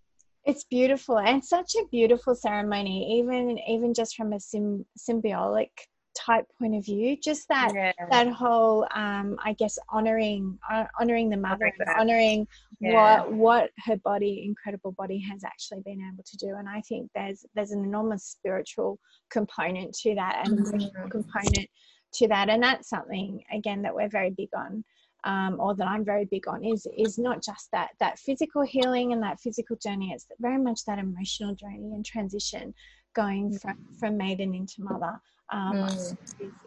it's 0.46 0.64
beautiful 0.66 1.20
and 1.20 1.44
such 1.44 1.76
a 1.76 1.88
beautiful 1.92 2.36
ceremony, 2.36 3.20
even 3.20 3.58
even 3.68 3.94
just 3.94 4.16
from 4.16 4.34
a 4.34 4.40
sim, 4.40 4.86
symbolic 4.96 5.72
type 6.16 6.46
point 6.60 6.76
of 6.76 6.86
view. 6.86 7.18
Just 7.22 7.48
that 7.50 7.72
yeah. 7.74 7.92
that 8.12 8.28
whole, 8.28 8.88
um, 8.94 9.38
I 9.44 9.54
guess, 9.54 9.78
honoring 9.90 10.58
uh, 10.72 10.86
honoring 11.00 11.30
the 11.30 11.38
mother, 11.38 11.72
honoring 11.98 12.48
yeah. 12.80 13.22
what 13.24 13.34
what 13.34 13.70
her 13.86 13.98
body, 13.98 14.44
incredible 14.46 14.92
body, 14.92 15.20
has 15.20 15.44
actually 15.44 15.82
been 15.82 16.02
able 16.14 16.24
to 16.24 16.38
do. 16.38 16.56
And 16.56 16.70
I 16.70 16.82
think 16.82 17.10
there's 17.16 17.46
there's 17.56 17.72
an 17.72 17.84
enormous 17.84 18.24
spiritual 18.24 19.00
component 19.32 19.94
to 20.04 20.16
that 20.16 20.44
and 20.46 20.60
mm-hmm. 20.60 21.10
component 21.10 21.68
to 22.14 22.28
that, 22.28 22.50
and 22.50 22.62
that's 22.62 22.90
something 22.90 23.44
again 23.52 23.82
that 23.82 23.96
we're 23.96 24.10
very 24.10 24.30
big 24.30 24.50
on 24.56 24.84
um, 25.26 25.60
or 25.60 25.76
that 25.76 25.88
I'm 25.88 26.06
very 26.06 26.26
big 26.26 26.48
on 26.48 26.64
is 26.64 26.88
is 26.98 27.18
not 27.18 27.44
just 27.44 27.70
that 27.72 27.90
that 28.00 28.20
physical 28.20 28.62
healing 28.62 29.12
and 29.12 29.22
that 29.24 29.40
physical 29.40 29.76
journey. 29.76 30.12
It's 30.14 30.28
very 30.40 30.60
much 30.60 30.86
that 30.86 31.00
emotional 31.00 31.56
journey 31.56 31.94
and 31.94 32.06
transition 32.06 32.74
going 33.16 33.52
mm. 33.52 33.62
from 33.62 33.78
from 34.00 34.18
maiden 34.18 34.54
into 34.54 34.84
mother. 34.84 35.20
Um, 35.52 35.74
mm. 35.76 35.94
is, 35.94 36.16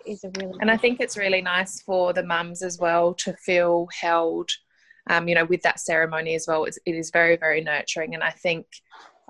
is, 0.06 0.24
a 0.24 0.30
really 0.38 0.56
and 0.60 0.70
I 0.70 0.76
think 0.76 1.00
it's 1.00 1.16
really 1.16 1.42
nice 1.42 1.82
for 1.82 2.12
the 2.12 2.22
mums 2.22 2.62
as 2.62 2.78
well 2.78 3.14
to 3.14 3.32
feel 3.34 3.88
held. 4.00 4.50
Um, 5.10 5.26
you 5.26 5.34
know, 5.34 5.46
with 5.46 5.62
that 5.62 5.80
ceremony 5.80 6.34
as 6.34 6.46
well, 6.46 6.64
it's, 6.64 6.78
it 6.84 6.94
is 6.94 7.10
very 7.10 7.36
very 7.36 7.60
nurturing, 7.60 8.14
and 8.14 8.22
I 8.22 8.30
think 8.30 8.66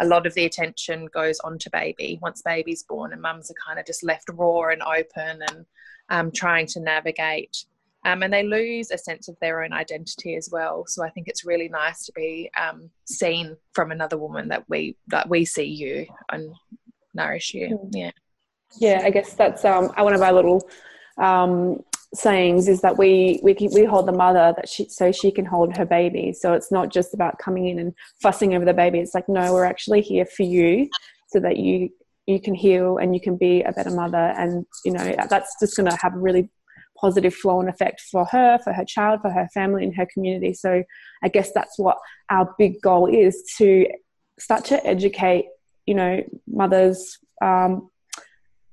a 0.00 0.06
lot 0.06 0.26
of 0.26 0.34
the 0.34 0.44
attention 0.44 1.06
goes 1.12 1.38
on 1.40 1.58
to 1.58 1.70
baby 1.70 2.18
once 2.22 2.42
baby's 2.42 2.82
born, 2.82 3.12
and 3.12 3.22
mums 3.22 3.50
are 3.50 3.54
kind 3.66 3.78
of 3.78 3.86
just 3.86 4.02
left 4.02 4.28
raw 4.32 4.68
and 4.68 4.82
open 4.82 5.40
and 5.48 5.66
um, 6.08 6.30
trying 6.30 6.66
to 6.66 6.80
navigate 6.80 7.64
um, 8.08 8.22
and 8.22 8.32
they 8.32 8.42
lose 8.42 8.90
a 8.90 8.96
sense 8.96 9.28
of 9.28 9.36
their 9.40 9.62
own 9.62 9.72
identity 9.72 10.34
as 10.34 10.48
well. 10.50 10.84
So 10.86 11.04
I 11.04 11.10
think 11.10 11.28
it's 11.28 11.44
really 11.44 11.68
nice 11.68 12.06
to 12.06 12.12
be 12.12 12.50
um, 12.58 12.88
seen 13.04 13.56
from 13.74 13.90
another 13.90 14.16
woman 14.16 14.48
that 14.48 14.64
we 14.68 14.96
that 15.08 15.28
we 15.28 15.44
see 15.44 15.64
you 15.64 16.06
and 16.32 16.54
nourish 17.14 17.52
you. 17.52 17.76
Hmm. 17.76 17.88
Yeah, 17.92 18.10
yeah. 18.78 19.02
I 19.04 19.10
guess 19.10 19.34
that's 19.34 19.64
um, 19.64 19.88
one 19.98 20.14
of 20.14 20.22
our 20.22 20.32
little 20.32 20.66
um, 21.18 21.82
sayings 22.14 22.66
is 22.66 22.80
that 22.80 22.96
we 22.96 23.40
we 23.42 23.54
we 23.74 23.84
hold 23.84 24.08
the 24.08 24.12
mother 24.12 24.54
that 24.56 24.70
she 24.70 24.88
so 24.88 25.12
she 25.12 25.30
can 25.30 25.44
hold 25.44 25.76
her 25.76 25.84
baby. 25.84 26.32
So 26.32 26.54
it's 26.54 26.72
not 26.72 26.88
just 26.88 27.12
about 27.12 27.38
coming 27.38 27.68
in 27.68 27.78
and 27.78 27.92
fussing 28.22 28.54
over 28.54 28.64
the 28.64 28.72
baby. 28.72 29.00
It's 29.00 29.14
like 29.14 29.28
no, 29.28 29.52
we're 29.52 29.66
actually 29.66 30.00
here 30.00 30.24
for 30.24 30.44
you 30.44 30.88
so 31.28 31.40
that 31.40 31.58
you 31.58 31.90
you 32.26 32.40
can 32.40 32.54
heal 32.54 32.96
and 32.96 33.14
you 33.14 33.20
can 33.20 33.36
be 33.36 33.62
a 33.62 33.72
better 33.72 33.90
mother 33.90 34.34
and 34.38 34.64
you 34.84 34.92
know 34.92 35.14
that's 35.30 35.56
just 35.60 35.76
going 35.76 35.88
to 35.88 35.96
have 35.96 36.14
a 36.14 36.18
really 36.18 36.48
positive 37.00 37.34
flow 37.34 37.60
and 37.60 37.68
effect 37.68 38.00
for 38.00 38.24
her, 38.26 38.58
for 38.62 38.72
her 38.72 38.84
child, 38.84 39.20
for 39.22 39.30
her 39.30 39.48
family, 39.54 39.84
and 39.84 39.94
her 39.96 40.06
community. 40.12 40.54
So 40.54 40.82
I 41.22 41.28
guess 41.28 41.52
that's 41.52 41.78
what 41.78 41.98
our 42.30 42.54
big 42.58 42.80
goal 42.82 43.06
is 43.06 43.42
to 43.58 43.86
start 44.38 44.64
to 44.66 44.84
educate, 44.86 45.46
you 45.86 45.94
know, 45.94 46.22
mothers, 46.46 47.18
um, 47.42 47.90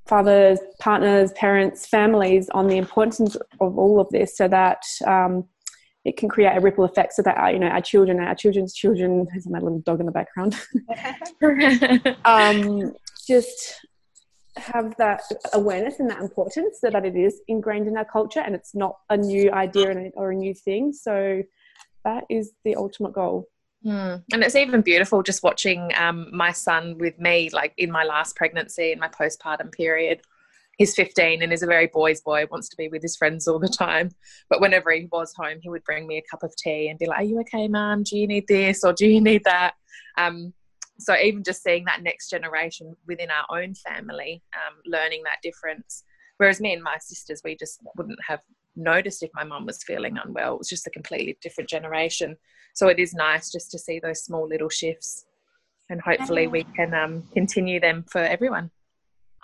fathers, 0.06 0.60
partners, 0.80 1.32
parents, 1.34 1.88
families 1.88 2.50
on 2.50 2.68
the 2.68 2.78
importance 2.78 3.36
of 3.60 3.78
all 3.78 4.00
of 4.00 4.10
this, 4.10 4.38
so 4.38 4.48
that. 4.48 4.84
Um, 5.06 5.46
it 6.04 6.18
can 6.18 6.30
create 6.30 6.56
a 6.56 6.60
ripple 6.60 6.84
effect 6.84 7.14
so 7.14 7.24
that 7.24 7.36
our, 7.36 7.52
you 7.52 7.58
know 7.58 7.66
our 7.66 7.82
children 7.82 8.20
our 8.20 8.36
children's 8.36 8.76
children 8.76 9.26
there's 9.32 9.48
my 9.48 9.58
little 9.58 9.80
dog 9.80 10.00
in 10.00 10.06
the 10.06 10.12
background 10.12 10.56
um, 12.26 12.94
just 13.28 13.82
have 14.58 14.96
that 14.98 15.22
awareness 15.54 16.00
and 16.00 16.10
that 16.10 16.20
importance 16.22 16.80
so 16.80 16.90
that 16.90 17.06
it 17.06 17.16
is 17.16 17.42
ingrained 17.48 17.88
in 17.88 17.98
our 17.98 18.06
culture 18.06 18.40
and 18.40 18.56
it's 18.56 18.74
not 18.74 18.98
a 19.10 19.18
new 19.18 19.52
idea 19.52 20.12
or 20.16 20.32
a 20.32 20.36
new 20.36 20.54
thing. 20.54 20.94
So 20.94 21.44
that 22.04 22.24
is 22.30 22.54
the 22.64 22.76
ultimate 22.76 23.14
goal. 23.14 23.50
Mm. 23.86 24.24
And 24.34 24.44
it's 24.44 24.56
even 24.56 24.82
beautiful 24.82 25.22
just 25.22 25.44
watching 25.44 25.92
um, 25.96 26.30
my 26.32 26.52
son 26.52 26.98
with 26.98 27.20
me, 27.20 27.50
like 27.52 27.74
in 27.78 27.92
my 27.92 28.04
last 28.04 28.36
pregnancy, 28.36 28.92
in 28.92 29.00
my 29.00 29.10
postpartum 29.10 29.72
period. 29.72 30.22
He's 30.78 30.96
15 30.96 31.42
and 31.42 31.54
is 31.54 31.64
a 31.64 31.68
very 31.68 31.88
boy's 31.88 32.20
boy, 32.20 32.46
wants 32.52 32.68
to 32.70 32.76
be 32.76 32.90
with 32.90 33.02
his 33.02 33.16
friends 33.16 33.48
all 33.48 33.60
the 33.60 33.70
time. 33.70 34.10
But 34.50 34.60
whenever 34.60 34.92
he 34.92 35.08
was 35.12 35.34
home, 35.34 35.60
he 35.62 35.70
would 35.70 35.84
bring 35.84 36.06
me 36.08 36.18
a 36.18 36.24
cup 36.30 36.44
of 36.44 36.54
tea 36.56 36.90
and 36.90 37.00
be 37.00 37.06
like, 37.06 37.20
Are 37.20 37.24
you 37.24 37.40
okay, 37.42 37.68
mum? 37.68 38.04
Do 38.04 38.18
you 38.18 38.28
need 38.28 38.48
this 38.48 38.84
or 38.84 38.92
do 38.92 39.08
you 39.08 39.22
need 39.22 39.44
that? 39.46 39.76
Um, 40.18 40.54
so 40.98 41.16
even 41.18 41.44
just 41.44 41.64
seeing 41.64 41.86
that 41.86 42.04
next 42.04 42.30
generation 42.30 42.96
within 43.08 43.30
our 43.30 43.62
own 43.62 43.74
family 43.76 44.42
um, 44.56 44.76
learning 44.86 45.22
that 45.24 45.42
difference 45.42 46.04
whereas 46.38 46.62
me 46.62 46.74
and 46.74 46.84
my 46.84 46.98
sisters 47.00 47.42
we 47.44 47.56
just 47.56 47.80
wouldn't 47.96 48.20
have 48.28 48.40
noticed 48.76 49.24
if 49.24 49.32
my 49.34 49.44
mum 49.44 49.66
was 49.66 49.84
feeling 49.84 50.18
unwell. 50.24 50.56
It 50.56 50.60
was 50.60 50.70
just 50.70 50.88
a 50.88 50.92
completely 50.92 51.38
different 51.42 51.70
generation. 51.70 52.36
So 52.74 52.88
it 52.88 53.00
is 53.00 53.14
nice 53.14 53.52
just 53.52 53.72
to 53.72 53.80
see 53.80 54.00
those 54.00 54.24
small 54.24 54.48
little 54.48 54.70
shifts, 54.70 55.26
and 55.90 56.02
hopefully 56.02 56.48
we 56.48 56.66
can 56.76 56.94
um, 56.94 57.24
continue 57.34 57.80
them 57.80 58.04
for 58.10 58.20
everyone 58.20 58.72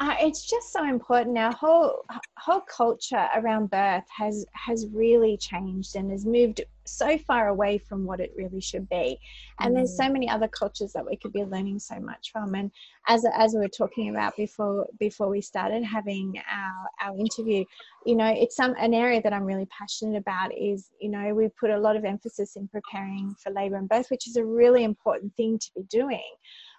uh, 0.01 0.15
it's 0.19 0.49
just 0.49 0.73
so 0.73 0.83
important. 0.83 1.37
Our 1.37 1.51
whole 1.51 2.03
whole 2.39 2.61
culture 2.61 3.27
around 3.35 3.69
birth 3.69 4.05
has 4.17 4.47
has 4.53 4.87
really 4.91 5.37
changed 5.37 5.95
and 5.95 6.09
has 6.09 6.25
moved 6.25 6.61
so 6.87 7.19
far 7.19 7.49
away 7.49 7.77
from 7.77 8.03
what 8.05 8.19
it 8.19 8.33
really 8.35 8.61
should 8.61 8.89
be. 8.89 9.19
And 9.59 9.71
mm. 9.71 9.77
there's 9.77 9.95
so 9.95 10.09
many 10.09 10.27
other 10.27 10.47
cultures 10.47 10.91
that 10.93 11.05
we 11.05 11.17
could 11.17 11.33
be 11.33 11.43
learning 11.43 11.77
so 11.77 11.99
much 11.99 12.31
from. 12.31 12.55
And 12.55 12.71
as 13.07 13.27
as 13.31 13.53
we 13.53 13.59
were 13.59 13.67
talking 13.67 14.09
about 14.09 14.35
before 14.35 14.87
before 14.99 15.29
we 15.29 15.39
started 15.39 15.83
having 15.83 16.33
our 16.51 17.09
our 17.09 17.15
interview, 17.15 17.63
you 18.03 18.15
know, 18.15 18.33
it's 18.35 18.55
some 18.55 18.73
an 18.79 18.95
area 18.95 19.21
that 19.21 19.33
I'm 19.33 19.43
really 19.43 19.67
passionate 19.67 20.17
about. 20.17 20.49
Is 20.57 20.89
you 20.99 21.11
know 21.11 21.35
we 21.35 21.47
put 21.59 21.69
a 21.69 21.79
lot 21.79 21.95
of 21.95 22.05
emphasis 22.05 22.55
in 22.55 22.67
preparing 22.69 23.35
for 23.35 23.51
labour 23.51 23.75
and 23.75 23.87
birth, 23.87 24.07
which 24.09 24.27
is 24.27 24.35
a 24.35 24.43
really 24.43 24.83
important 24.83 25.35
thing 25.35 25.59
to 25.59 25.71
be 25.75 25.83
doing. 25.83 26.23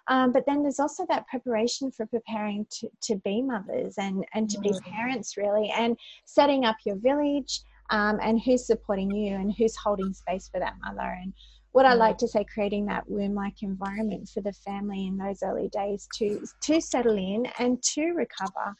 Um, 0.07 0.31
but 0.31 0.45
then 0.45 0.61
there's 0.61 0.79
also 0.79 1.05
that 1.09 1.27
preparation 1.27 1.91
for 1.91 2.05
preparing 2.05 2.65
to, 2.71 2.89
to 3.03 3.15
be 3.23 3.41
mothers 3.41 3.95
and, 3.97 4.25
and 4.33 4.49
to 4.49 4.59
be 4.59 4.69
mm. 4.69 4.81
parents, 4.81 5.37
really, 5.37 5.71
and 5.75 5.97
setting 6.25 6.65
up 6.65 6.75
your 6.85 6.97
village 6.97 7.61
um, 7.89 8.19
and 8.21 8.41
who's 8.41 8.67
supporting 8.67 9.11
you 9.11 9.35
and 9.35 9.53
who's 9.57 9.75
holding 9.75 10.13
space 10.13 10.49
for 10.49 10.59
that 10.59 10.75
mother. 10.83 11.17
And 11.21 11.33
what 11.71 11.85
I 11.85 11.95
mm. 11.95 11.99
like 11.99 12.17
to 12.19 12.27
say, 12.27 12.45
creating 12.53 12.85
that 12.87 13.09
womb 13.09 13.33
like 13.33 13.63
environment 13.63 14.29
for 14.29 14.41
the 14.41 14.53
family 14.53 15.07
in 15.07 15.17
those 15.17 15.41
early 15.41 15.69
days 15.69 16.07
to, 16.17 16.45
to 16.63 16.81
settle 16.81 17.17
in 17.17 17.45
and 17.59 17.81
to 17.93 18.11
recover 18.11 18.75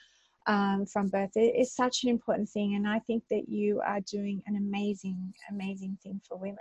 um, 0.48 0.86
from 0.86 1.08
birth 1.08 1.32
is 1.36 1.74
such 1.74 2.04
an 2.04 2.10
important 2.10 2.50
thing. 2.50 2.76
And 2.76 2.88
I 2.88 3.00
think 3.00 3.24
that 3.30 3.50
you 3.50 3.82
are 3.86 4.02
doing 4.02 4.42
an 4.48 4.56
amazing, 4.56 5.34
amazing 5.50 5.98
thing 6.04 6.22
for 6.28 6.38
women. 6.38 6.58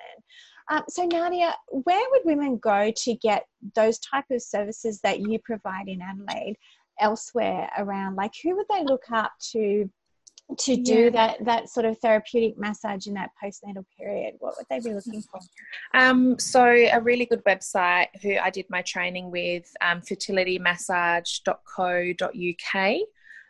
Um, 0.70 0.82
so, 0.88 1.04
Nadia, 1.04 1.54
where 1.68 2.10
would 2.10 2.22
women 2.24 2.58
go 2.58 2.92
to 2.94 3.14
get 3.14 3.46
those 3.74 3.98
type 3.98 4.26
of 4.30 4.42
services 4.42 5.00
that 5.00 5.20
you 5.20 5.38
provide 5.40 5.88
in 5.88 6.00
Adelaide 6.00 6.56
elsewhere 7.00 7.68
around? 7.78 8.16
Like, 8.16 8.32
who 8.42 8.56
would 8.56 8.66
they 8.70 8.84
look 8.84 9.04
up 9.10 9.32
to? 9.52 9.90
to 10.58 10.76
do 10.76 11.04
yeah. 11.04 11.10
that 11.10 11.44
that 11.44 11.68
sort 11.68 11.86
of 11.86 11.96
therapeutic 12.00 12.58
massage 12.58 13.06
in 13.06 13.14
that 13.14 13.30
postnatal 13.42 13.84
period 13.96 14.34
what 14.40 14.54
would 14.58 14.66
they 14.68 14.80
be 14.80 14.92
looking 14.92 15.22
for 15.22 15.40
um, 15.94 16.36
so 16.38 16.64
a 16.64 17.00
really 17.00 17.24
good 17.24 17.42
website 17.44 18.08
who 18.20 18.36
i 18.36 18.50
did 18.50 18.66
my 18.68 18.82
training 18.82 19.30
with 19.30 19.72
um, 19.80 20.00
fertilitymassage.co.uk 20.00 22.98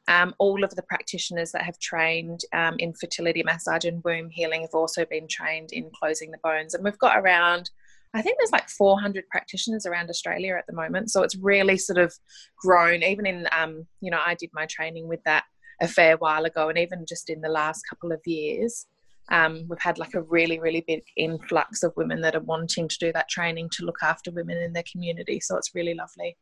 um, 0.08 0.34
all 0.38 0.64
of 0.64 0.74
the 0.74 0.82
practitioners 0.82 1.52
that 1.52 1.62
have 1.62 1.78
trained 1.78 2.40
um, 2.52 2.74
in 2.78 2.92
fertility 2.92 3.42
massage 3.42 3.84
and 3.84 4.02
womb 4.04 4.30
healing 4.30 4.62
have 4.62 4.74
also 4.74 5.04
been 5.04 5.28
trained 5.28 5.70
in 5.72 5.90
closing 5.94 6.30
the 6.30 6.38
bones. 6.42 6.74
And 6.74 6.84
we've 6.84 6.98
got 6.98 7.18
around, 7.18 7.70
I 8.14 8.22
think 8.22 8.36
there's 8.38 8.52
like 8.52 8.68
400 8.68 9.28
practitioners 9.28 9.86
around 9.86 10.10
Australia 10.10 10.56
at 10.58 10.66
the 10.66 10.74
moment. 10.74 11.10
So 11.10 11.22
it's 11.22 11.36
really 11.36 11.78
sort 11.78 11.98
of 11.98 12.12
grown. 12.58 13.02
Even 13.02 13.26
in, 13.26 13.46
um, 13.56 13.86
you 14.00 14.10
know, 14.10 14.20
I 14.24 14.34
did 14.34 14.50
my 14.52 14.66
training 14.66 15.08
with 15.08 15.22
that 15.24 15.44
a 15.80 15.88
fair 15.88 16.16
while 16.16 16.44
ago, 16.44 16.68
and 16.68 16.78
even 16.78 17.06
just 17.08 17.30
in 17.30 17.40
the 17.40 17.48
last 17.48 17.82
couple 17.88 18.12
of 18.12 18.20
years. 18.26 18.86
Um, 19.30 19.66
we've 19.68 19.80
had 19.80 19.98
like 19.98 20.14
a 20.14 20.22
really, 20.22 20.58
really 20.58 20.84
big 20.86 21.04
influx 21.16 21.84
of 21.84 21.92
women 21.96 22.20
that 22.22 22.34
are 22.34 22.40
wanting 22.40 22.88
to 22.88 22.98
do 22.98 23.12
that 23.12 23.28
training 23.28 23.70
to 23.74 23.84
look 23.84 23.98
after 24.02 24.32
women 24.32 24.58
in 24.58 24.72
their 24.72 24.82
community. 24.90 25.38
So 25.38 25.56
it's 25.56 25.74
really 25.76 25.94
lovely. 25.94 26.36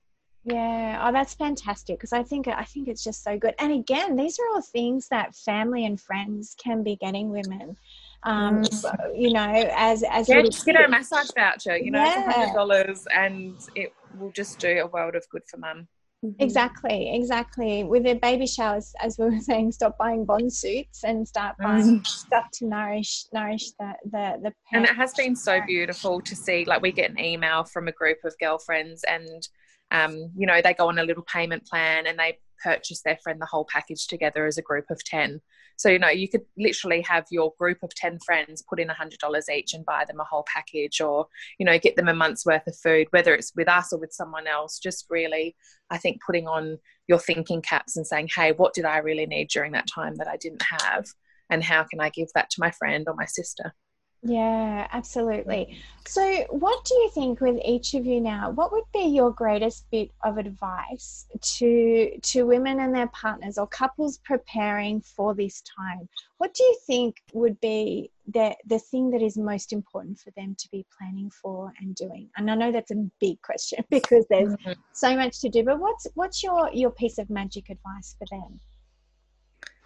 Yeah, 0.45 1.05
oh, 1.07 1.13
that's 1.13 1.35
fantastic 1.35 1.99
because 1.99 2.13
I 2.13 2.23
think 2.23 2.49
I 2.49 2.65
think 2.65 2.89
it's 2.89 3.05
just 3.05 3.23
so 3.23 3.39
good. 3.39 3.55
And 3.59 3.73
again, 3.73 4.17
these 4.17 4.39
are 4.39 4.55
all 4.55 4.63
things 4.63 5.09
that 5.09 5.35
family 5.35 5.85
and 5.85 6.01
friends 6.01 6.57
can 6.63 6.83
be 6.83 6.97
getting 6.97 7.29
women. 7.29 7.77
Um, 8.23 8.63
mm. 8.63 9.19
you 9.19 9.33
know, 9.33 9.53
as 9.77 10.03
as 10.03 10.29
yeah, 10.29 10.43
just 10.43 10.65
get 10.65 10.83
a 10.83 10.89
massage 10.89 11.31
voucher. 11.37 11.77
You 11.77 11.91
know, 11.91 12.03
yeah. 12.03 12.33
hundred 12.33 12.55
dollars, 12.55 13.07
and 13.15 13.57
it 13.75 13.93
will 14.19 14.33
just 14.33 14.59
do 14.59 14.81
a 14.81 14.87
world 14.87 15.15
of 15.15 15.29
good 15.29 15.43
for 15.47 15.59
mum. 15.59 15.89
Mm-hmm. 16.25 16.43
Exactly, 16.43 17.15
exactly. 17.15 17.85
With 17.85 18.05
their 18.05 18.17
baby 18.17 18.47
showers, 18.47 18.95
as 19.01 19.17
we 19.19 19.27
were 19.27 19.39
saying, 19.41 19.73
stop 19.73 19.97
buying 19.99 20.25
bond 20.25 20.53
suits 20.53 21.05
and 21.05 21.27
start 21.27 21.57
buying 21.63 22.01
mm. 22.01 22.07
stuff 22.07 22.47
to 22.55 22.67
nourish 22.67 23.27
nourish 23.33 23.73
the 23.79 23.93
the 24.05 24.39
the. 24.43 24.53
And 24.73 24.85
it 24.85 24.97
has 24.97 25.13
been 25.13 25.37
so 25.37 25.61
beautiful 25.67 26.21
to 26.23 26.35
see. 26.35 26.65
Like 26.65 26.81
we 26.81 26.93
get 26.93 27.11
an 27.11 27.21
email 27.21 27.65
from 27.65 27.89
a 27.89 27.93
group 27.93 28.19
of 28.25 28.35
girlfriends, 28.39 29.03
and 29.05 29.47
um, 29.91 30.31
you 30.37 30.47
know, 30.47 30.61
they 30.63 30.75
go 30.75 30.89
on 30.89 30.99
a 30.99 31.05
little 31.05 31.25
payment 31.25 31.67
plan 31.67 32.07
and 32.07 32.19
they 32.19 32.39
purchase 32.63 33.03
their 33.03 33.19
friend 33.23 33.41
the 33.41 33.47
whole 33.47 33.67
package 33.73 34.07
together 34.07 34.47
as 34.47 34.59
a 34.59 34.63
group 34.63 34.87
of 34.91 35.03
10. 35.05 35.41
So, 35.77 35.89
you 35.89 35.99
know, 35.99 36.09
you 36.09 36.29
could 36.29 36.43
literally 36.59 37.01
have 37.03 37.25
your 37.31 37.55
group 37.59 37.79
of 37.83 37.95
10 37.95 38.19
friends 38.25 38.63
put 38.69 38.79
in 38.79 38.89
$100 38.89 39.49
each 39.49 39.73
and 39.73 39.85
buy 39.87 40.05
them 40.07 40.21
a 40.21 40.25
whole 40.25 40.45
package 40.53 41.01
or, 41.01 41.27
you 41.59 41.65
know, 41.65 41.79
get 41.79 41.97
them 41.97 42.09
a 42.09 42.15
month's 42.15 42.45
worth 42.45 42.67
of 42.67 42.77
food, 42.77 43.07
whether 43.13 43.35
it's 43.35 43.55
with 43.57 43.69
us 43.69 43.93
or 43.93 43.99
with 43.99 44.13
someone 44.13 44.47
else. 44.47 44.79
Just 44.79 45.07
really, 45.09 45.57
I 45.89 45.97
think, 45.97 46.21
putting 46.25 46.47
on 46.47 46.79
your 47.09 47.19
thinking 47.19 47.63
caps 47.63 47.97
and 47.97 48.07
saying, 48.07 48.29
hey, 48.37 48.53
what 48.53 48.75
did 48.75 48.85
I 48.85 48.99
really 48.99 49.27
need 49.27 49.49
during 49.49 49.73
that 49.73 49.87
time 49.87 50.17
that 50.17 50.29
I 50.29 50.37
didn't 50.37 50.63
have? 50.83 51.07
And 51.49 51.65
how 51.65 51.85
can 51.85 51.99
I 51.99 52.11
give 52.11 52.29
that 52.35 52.51
to 52.51 52.61
my 52.61 52.71
friend 52.73 53.07
or 53.09 53.15
my 53.15 53.25
sister? 53.25 53.75
Yeah, 54.23 54.87
absolutely. 54.93 55.81
So, 56.07 56.45
what 56.51 56.85
do 56.85 56.95
you 56.95 57.11
think 57.15 57.41
with 57.41 57.59
each 57.65 57.95
of 57.95 58.05
you 58.05 58.21
now? 58.21 58.51
What 58.51 58.71
would 58.71 58.85
be 58.93 59.05
your 59.05 59.31
greatest 59.31 59.91
bit 59.91 60.11
of 60.23 60.37
advice 60.37 61.27
to 61.41 62.19
to 62.21 62.47
women 62.47 62.81
and 62.81 62.95
their 62.95 63.07
partners 63.09 63.57
or 63.57 63.67
couples 63.67 64.19
preparing 64.19 65.01
for 65.01 65.35
this 65.35 65.63
time? 65.63 66.07
What 66.37 66.53
do 66.53 66.63
you 66.65 66.77
think 66.87 67.23
would 67.33 67.59
be 67.61 68.11
the 68.29 68.55
the 68.67 68.79
thing 68.79 69.11
that 69.13 69.23
is 69.23 69.39
most 69.39 69.73
important 69.73 70.19
for 70.19 70.33
them 70.37 70.55
to 70.59 70.69
be 70.71 70.85
planning 70.99 71.31
for 71.31 71.73
and 71.81 71.95
doing? 71.95 72.29
And 72.37 72.51
I 72.51 72.57
know 72.57 72.73
that's 72.73 72.91
a 72.91 73.11
big 73.21 73.41
question 73.41 73.83
because 73.91 74.27
there's 74.29 74.53
mm-hmm. 74.53 74.73
so 74.93 75.17
much 75.17 75.41
to 75.41 75.49
do, 75.49 75.65
but 75.65 75.81
what's 75.81 76.07
what's 76.15 76.43
your 76.43 76.71
your 76.75 76.91
piece 76.91 77.17
of 77.17 77.31
magic 77.31 77.71
advice 77.71 78.17
for 78.19 78.27
them? 78.31 78.61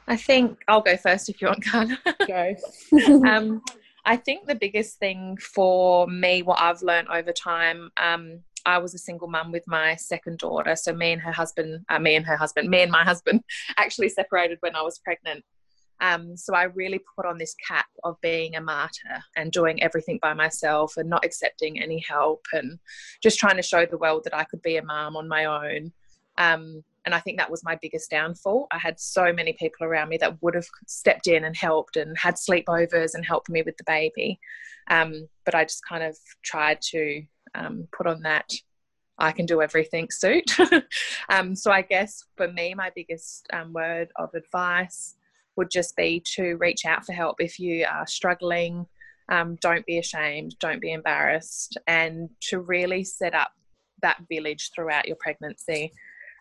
I 0.08 0.16
think 0.16 0.58
I'll 0.66 0.82
go 0.82 0.96
first 0.96 1.28
if 1.28 1.40
you 1.40 1.48
want, 1.48 1.64
Carla. 1.64 1.98
Go. 2.26 2.54
um, 3.28 3.62
I 4.04 4.16
think 4.16 4.46
the 4.46 4.54
biggest 4.54 4.98
thing 4.98 5.38
for 5.38 6.06
me, 6.06 6.42
what 6.42 6.60
I've 6.60 6.82
learned 6.82 7.08
over 7.08 7.32
time, 7.32 7.90
um, 7.96 8.40
I 8.66 8.78
was 8.78 8.94
a 8.94 8.98
single 8.98 9.28
mum 9.28 9.52
with 9.52 9.66
my 9.66 9.96
second 9.96 10.38
daughter. 10.38 10.76
So 10.76 10.92
me 10.92 11.12
and 11.12 11.22
her 11.22 11.32
husband, 11.32 11.84
uh, 11.88 11.98
me 11.98 12.16
and 12.16 12.26
her 12.26 12.36
husband, 12.36 12.68
me 12.68 12.82
and 12.82 12.92
my 12.92 13.04
husband 13.04 13.42
actually 13.76 14.08
separated 14.08 14.58
when 14.60 14.76
I 14.76 14.82
was 14.82 14.98
pregnant. 14.98 15.44
Um, 16.00 16.36
so 16.36 16.54
I 16.54 16.64
really 16.64 17.00
put 17.16 17.24
on 17.24 17.38
this 17.38 17.54
cap 17.66 17.86
of 18.02 18.20
being 18.20 18.56
a 18.56 18.60
martyr 18.60 19.22
and 19.36 19.52
doing 19.52 19.82
everything 19.82 20.18
by 20.20 20.34
myself 20.34 20.96
and 20.96 21.08
not 21.08 21.24
accepting 21.24 21.80
any 21.80 22.04
help 22.06 22.44
and 22.52 22.78
just 23.22 23.38
trying 23.38 23.56
to 23.56 23.62
show 23.62 23.86
the 23.86 23.98
world 23.98 24.24
that 24.24 24.34
I 24.34 24.44
could 24.44 24.60
be 24.62 24.76
a 24.76 24.84
mum 24.84 25.16
on 25.16 25.28
my 25.28 25.44
own. 25.44 25.92
Um, 26.36 26.82
and 27.04 27.14
I 27.14 27.20
think 27.20 27.38
that 27.38 27.50
was 27.50 27.64
my 27.64 27.76
biggest 27.80 28.10
downfall. 28.10 28.66
I 28.70 28.78
had 28.78 28.98
so 28.98 29.32
many 29.32 29.52
people 29.52 29.86
around 29.86 30.08
me 30.08 30.16
that 30.18 30.42
would 30.42 30.54
have 30.54 30.66
stepped 30.86 31.26
in 31.26 31.44
and 31.44 31.56
helped 31.56 31.96
and 31.96 32.16
had 32.16 32.36
sleepovers 32.36 33.14
and 33.14 33.24
helped 33.24 33.50
me 33.50 33.62
with 33.62 33.76
the 33.76 33.84
baby. 33.84 34.38
Um, 34.90 35.28
but 35.44 35.54
I 35.54 35.64
just 35.64 35.84
kind 35.86 36.02
of 36.02 36.16
tried 36.42 36.80
to 36.90 37.22
um, 37.54 37.88
put 37.92 38.06
on 38.06 38.22
that 38.22 38.52
I 39.18 39.32
can 39.32 39.46
do 39.46 39.62
everything 39.62 40.08
suit. 40.10 40.56
um, 41.28 41.54
so 41.54 41.70
I 41.70 41.82
guess 41.82 42.24
for 42.36 42.48
me, 42.48 42.74
my 42.74 42.90
biggest 42.94 43.46
um, 43.52 43.72
word 43.72 44.08
of 44.16 44.34
advice 44.34 45.16
would 45.56 45.70
just 45.70 45.96
be 45.96 46.20
to 46.34 46.56
reach 46.56 46.84
out 46.84 47.06
for 47.06 47.12
help 47.12 47.36
if 47.40 47.60
you 47.60 47.86
are 47.88 48.06
struggling. 48.06 48.86
Um, 49.28 49.56
don't 49.60 49.86
be 49.86 49.98
ashamed, 49.98 50.56
don't 50.58 50.80
be 50.80 50.92
embarrassed, 50.92 51.78
and 51.86 52.28
to 52.48 52.58
really 52.58 53.04
set 53.04 53.34
up 53.34 53.52
that 54.02 54.18
village 54.28 54.70
throughout 54.74 55.06
your 55.06 55.16
pregnancy 55.18 55.92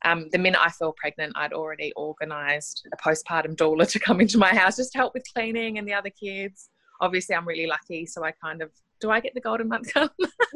um, 0.04 0.28
the 0.32 0.38
minute 0.38 0.60
I 0.62 0.70
fell 0.70 0.94
pregnant, 0.94 1.34
I'd 1.36 1.54
already 1.54 1.94
organised 1.96 2.88
a 2.94 2.98
postpartum 2.98 3.56
doula 3.56 3.88
to 3.92 4.00
come 4.00 4.22
into 4.22 4.38
my 4.38 4.54
house 4.54 4.78
just 4.78 4.92
to 4.94 4.98
help 4.98 5.14
with 5.14 5.24
cleaning 5.34 5.78
and 5.78 5.88
the 5.88 5.94
other 5.94 6.10
kids. 6.10 6.70
Obviously, 7.02 7.36
I'm 7.36 7.48
really 7.48 7.68
lucky, 7.68 8.06
so 8.06 8.24
I 8.24 8.32
kind 8.32 8.62
of 8.62 8.72
do. 9.02 9.10
I 9.10 9.20
get 9.20 9.34
the 9.34 9.42
golden 9.42 9.68
month 9.68 9.94
come. 9.94 10.10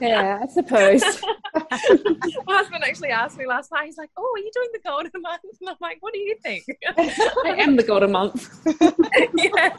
yeah, 0.00 0.40
I 0.42 0.46
suppose. 0.46 1.02
my 1.02 2.56
husband 2.56 2.84
actually 2.84 3.08
asked 3.08 3.38
me 3.38 3.46
last 3.46 3.72
night. 3.72 3.86
He's 3.86 3.96
like, 3.96 4.10
"Oh, 4.16 4.32
are 4.36 4.38
you 4.38 4.50
doing 4.54 4.68
the 4.72 4.80
golden 4.86 5.10
month?" 5.22 5.40
And 5.60 5.70
I'm 5.70 5.76
like, 5.80 5.96
"What 6.00 6.12
do 6.12 6.20
you 6.20 6.36
think?" 6.42 6.64
I 6.86 7.56
am 7.58 7.74
the 7.76 7.82
golden 7.82 8.12
month. 8.12 8.48
yeah. 9.34 9.74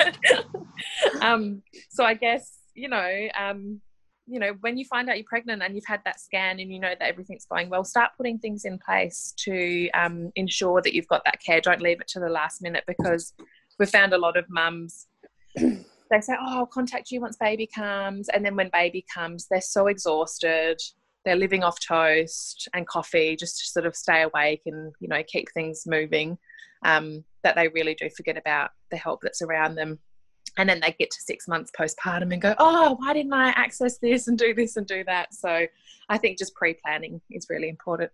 Um, 1.21 1.61
so 1.89 2.03
I 2.03 2.15
guess 2.15 2.51
you 2.75 2.89
know, 2.89 3.27
um, 3.39 3.81
you 4.27 4.39
know, 4.39 4.53
when 4.61 4.77
you 4.77 4.85
find 4.85 5.09
out 5.09 5.17
you're 5.17 5.25
pregnant 5.25 5.61
and 5.61 5.75
you've 5.75 5.85
had 5.85 6.01
that 6.05 6.19
scan 6.19 6.59
and 6.59 6.71
you 6.71 6.79
know 6.79 6.93
that 6.99 7.07
everything's 7.07 7.45
going 7.45 7.69
well, 7.69 7.83
start 7.83 8.11
putting 8.17 8.39
things 8.39 8.65
in 8.65 8.79
place 8.79 9.33
to 9.37 9.89
um, 9.91 10.31
ensure 10.35 10.81
that 10.81 10.93
you've 10.93 11.07
got 11.07 11.23
that 11.25 11.39
care. 11.45 11.61
Don't 11.61 11.81
leave 11.81 12.01
it 12.01 12.07
to 12.09 12.19
the 12.19 12.29
last 12.29 12.61
minute 12.61 12.83
because 12.87 13.33
we've 13.77 13.89
found 13.89 14.13
a 14.13 14.17
lot 14.17 14.37
of 14.37 14.45
mums. 14.49 15.07
They 16.11 16.21
say, 16.21 16.35
"Oh, 16.39 16.59
I'll 16.59 16.65
contact 16.67 17.09
you 17.09 17.19
once 17.19 17.35
baby 17.35 17.65
comes," 17.65 18.29
and 18.29 18.45
then 18.45 18.55
when 18.55 18.69
baby 18.71 19.03
comes, 19.11 19.47
they're 19.49 19.59
so 19.59 19.87
exhausted. 19.87 20.79
They're 21.25 21.35
living 21.35 21.63
off 21.63 21.79
toast 21.79 22.69
and 22.75 22.87
coffee 22.87 23.35
just 23.35 23.57
to 23.57 23.65
sort 23.65 23.87
of 23.87 23.95
stay 23.95 24.21
awake 24.21 24.61
and 24.67 24.93
you 24.99 25.07
know 25.07 25.23
keep 25.23 25.47
things 25.51 25.87
moving. 25.87 26.37
Um, 26.83 27.23
that 27.41 27.55
they 27.55 27.69
really 27.69 27.95
do 27.95 28.07
forget 28.15 28.37
about 28.37 28.69
the 28.91 28.97
help 28.97 29.21
that's 29.23 29.41
around 29.41 29.73
them 29.73 29.97
and 30.57 30.69
then 30.69 30.79
they 30.79 30.95
get 30.97 31.11
to 31.11 31.21
six 31.21 31.47
months 31.47 31.71
postpartum 31.77 32.31
and 32.31 32.41
go 32.41 32.55
oh 32.57 32.95
why 32.99 33.13
didn't 33.13 33.33
i 33.33 33.49
access 33.49 33.97
this 33.97 34.27
and 34.27 34.37
do 34.37 34.53
this 34.53 34.75
and 34.77 34.87
do 34.87 35.03
that 35.03 35.33
so 35.33 35.65
i 36.09 36.17
think 36.17 36.37
just 36.37 36.53
pre-planning 36.55 37.21
is 37.31 37.47
really 37.49 37.69
important 37.69 38.11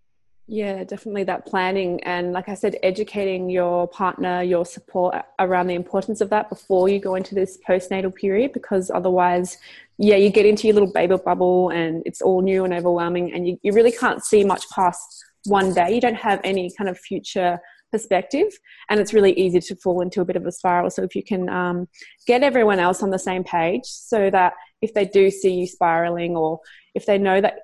yeah, 0.48 0.84
definitely 0.84 1.24
that 1.26 1.46
planning. 1.46 2.04
And 2.04 2.34
like 2.34 2.50
I 2.50 2.56
said, 2.56 2.76
educating 2.84 3.50
your 3.50 3.88
partner, 3.88 4.42
your 4.42 4.66
support 4.66 5.16
around 5.40 5.68
the 5.68 5.76
importance 5.76 6.20
of 6.20 6.30
that 6.32 6.50
before 6.50 6.90
you 6.90 7.00
go 7.00 7.16
into 7.16 7.34
this 7.34 7.58
postnatal 7.66 8.14
period, 8.14 8.52
because 8.52 8.92
otherwise, 8.92 9.60
yeah, 9.98 10.18
you 10.18 10.30
get 10.30 10.46
into 10.46 10.68
your 10.68 10.74
little 10.74 10.92
baby 10.92 11.16
bubble 11.24 11.70
and 11.70 12.04
it's 12.06 12.22
all 12.22 12.42
new 12.42 12.66
and 12.66 12.74
overwhelming, 12.74 13.32
and 13.34 13.48
you, 13.48 13.60
you 13.64 13.72
really 13.72 13.94
can't 13.94 14.26
see 14.26 14.44
much 14.44 14.70
past 14.72 15.24
one 15.46 15.74
day. 15.74 15.96
You 15.96 16.02
don't 16.02 16.16
have 16.16 16.42
any 16.44 16.70
kind 16.78 16.90
of 16.90 17.00
future 17.00 17.58
perspective 17.92 18.48
and 18.90 19.00
it's 19.00 19.14
really 19.14 19.34
easy 19.34 19.60
to 19.60 19.76
fall 19.76 20.02
into 20.02 20.22
a 20.22 20.26
bit 20.26 20.36
of 20.36 20.46
a 20.46 20.52
spiral. 20.52 20.90
So 20.90 21.04
if 21.04 21.16
you 21.16 21.24
can 21.24 21.50
um, 21.50 21.88
get 22.26 22.44
everyone 22.44 22.80
else 22.80 23.04
on 23.04 23.10
the 23.10 23.20
same 23.20 23.44
page 23.44 23.86
so 23.86 24.30
that 24.30 24.54
if 24.82 24.94
they 24.94 25.06
do 25.06 25.30
see 25.30 25.54
you 25.54 25.68
spiraling 25.68 26.36
or 26.36 26.60
if 26.96 27.06
they 27.06 27.18
know 27.18 27.42
that 27.42 27.60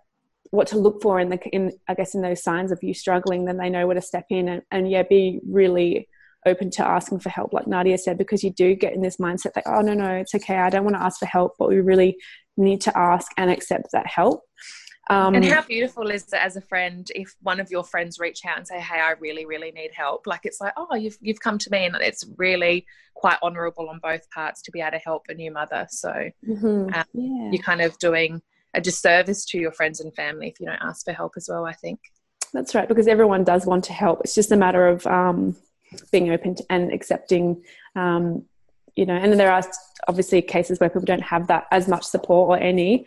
what 0.52 0.68
to 0.68 0.78
look 0.78 1.02
for 1.02 1.20
in 1.20 1.30
the 1.30 1.40
in 1.50 1.74
I 1.88 1.94
guess 1.94 2.16
in 2.16 2.22
those 2.22 2.44
signs 2.44 2.72
of 2.72 2.80
you 2.82 2.94
struggling, 2.94 3.46
then 3.46 3.58
they 3.58 3.70
know 3.70 3.86
where 3.86 3.96
to 3.96 4.02
step 4.02 4.26
in. 4.30 4.48
And, 4.48 4.62
and 4.72 4.90
yeah, 4.90 5.04
be 5.04 5.40
really 5.48 6.08
open 6.46 6.70
to 6.72 6.88
asking 6.88 7.20
for 7.20 7.30
help, 7.30 7.52
like 7.52 7.68
Nadia 7.68 7.98
said, 7.98 8.18
because 8.18 8.44
you 8.44 8.52
do 8.52 8.74
get 8.76 8.94
in 8.94 9.02
this 9.02 9.18
mindset 9.18 9.54
that 9.54 9.64
oh 9.66 9.82
no 9.82 9.94
no 9.94 10.10
it's 10.12 10.36
okay, 10.36 10.58
I 10.58 10.70
don't 10.70 10.84
want 10.84 10.96
to 10.96 11.04
ask 11.04 11.20
for 11.20 11.26
help, 11.26 11.56
but 11.60 11.70
we 11.70 11.80
really 11.82 12.18
need 12.56 12.82
to 12.82 12.98
ask 12.98 13.32
and 13.38 13.52
accept 13.52 13.92
that 13.92 14.08
help. 14.08 14.42
Um, 15.10 15.36
and 15.36 15.46
how 15.46 15.62
beautiful 15.62 16.10
is 16.10 16.24
it 16.24 16.34
as 16.34 16.58
a 16.58 16.62
friend 16.62 17.10
if 17.16 17.34
one 17.42 17.60
of 17.60 17.72
your 17.72 17.84
friends 17.84 18.20
reach 18.20 18.46
out 18.46 18.58
and 18.58 18.68
say, 18.68 18.80
"Hey, 18.80 19.00
I 19.00 19.12
really, 19.12 19.46
really 19.46 19.72
need 19.72 19.92
help." 19.94 20.28
Like 20.28 20.42
it's 20.44 20.60
like, 20.60 20.74
"Oh, 20.76 20.96
you've 20.96 21.18
you've 21.22 21.40
come 21.40 21.58
to 21.60 21.70
me," 21.72 21.86
and 21.86 21.96
it's 21.96 22.26
really 22.36 22.86
quite 23.14 23.38
honourable 23.42 23.90
on 23.90 24.00
both 24.00 24.30
parts 24.32 24.62
to 24.64 24.72
be 24.72 24.82
able 24.82 24.92
to 24.92 24.98
help 24.98 25.26
a 25.30 25.34
new 25.34 25.52
mother. 25.52 25.88
So 25.90 26.12
mm-hmm. 26.48 26.94
um, 26.94 27.06
yeah. 27.14 27.52
you're 27.52 27.64
kind 27.64 27.82
of 27.82 27.98
doing 28.00 28.42
a 28.74 28.82
disservice 28.82 29.46
to 29.46 29.58
your 29.58 29.72
friends 29.72 30.00
and 30.00 30.14
family 30.14 30.50
if 30.50 30.60
you 30.60 30.66
don't 30.66 30.82
ask 30.82 31.06
for 31.06 31.14
help 31.14 31.34
as 31.38 31.48
well, 31.50 31.66
I 31.66 31.74
think. 31.74 32.00
That's 32.54 32.76
right, 32.76 32.88
because 32.88 33.08
everyone 33.08 33.44
does 33.44 33.66
want 33.66 33.86
to 33.86 33.94
help. 33.94 34.22
It's 34.22 34.36
just 34.36 34.52
a 34.52 34.58
matter 34.58 34.88
of 34.88 35.06
um, 35.08 35.56
being 36.12 36.30
open 36.32 36.56
to, 36.56 36.66
and 36.70 36.94
accepting, 36.94 37.64
um, 37.96 38.46
you 38.96 39.06
know, 39.06 39.16
and 39.16 39.40
there 39.40 39.52
are 39.52 39.64
obviously 40.08 40.42
cases 40.42 40.80
where 40.80 40.90
people 40.90 41.06
don't 41.06 41.22
have 41.22 41.48
that 41.48 41.66
as 41.72 41.88
much 41.88 42.04
support 42.04 42.50
or 42.50 42.64
any. 42.64 43.06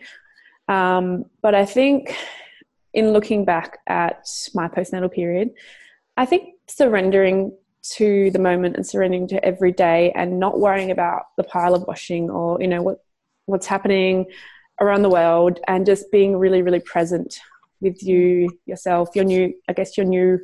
Um, 0.71 1.25
but 1.41 1.53
I 1.53 1.65
think 1.65 2.15
in 2.93 3.11
looking 3.11 3.43
back 3.43 3.79
at 3.87 4.25
my 4.53 4.69
postnatal 4.69 5.11
period, 5.11 5.49
I 6.15 6.25
think 6.25 6.53
surrendering 6.67 7.51
to 7.97 8.31
the 8.31 8.39
moment 8.39 8.77
and 8.77 8.87
surrendering 8.87 9.27
to 9.27 9.43
every 9.43 9.73
day 9.73 10.13
and 10.15 10.39
not 10.39 10.61
worrying 10.61 10.91
about 10.91 11.23
the 11.35 11.43
pile 11.43 11.75
of 11.75 11.83
washing 11.87 12.29
or, 12.29 12.61
you 12.61 12.67
know, 12.67 12.81
what 12.81 13.03
what's 13.47 13.67
happening 13.67 14.27
around 14.79 15.01
the 15.01 15.09
world 15.09 15.59
and 15.67 15.85
just 15.85 16.09
being 16.09 16.37
really, 16.37 16.61
really 16.61 16.79
present 16.79 17.41
with 17.81 18.01
you, 18.01 18.49
yourself, 18.65 19.09
your 19.13 19.25
new, 19.25 19.53
I 19.67 19.73
guess, 19.73 19.97
your 19.97 20.05
new 20.05 20.39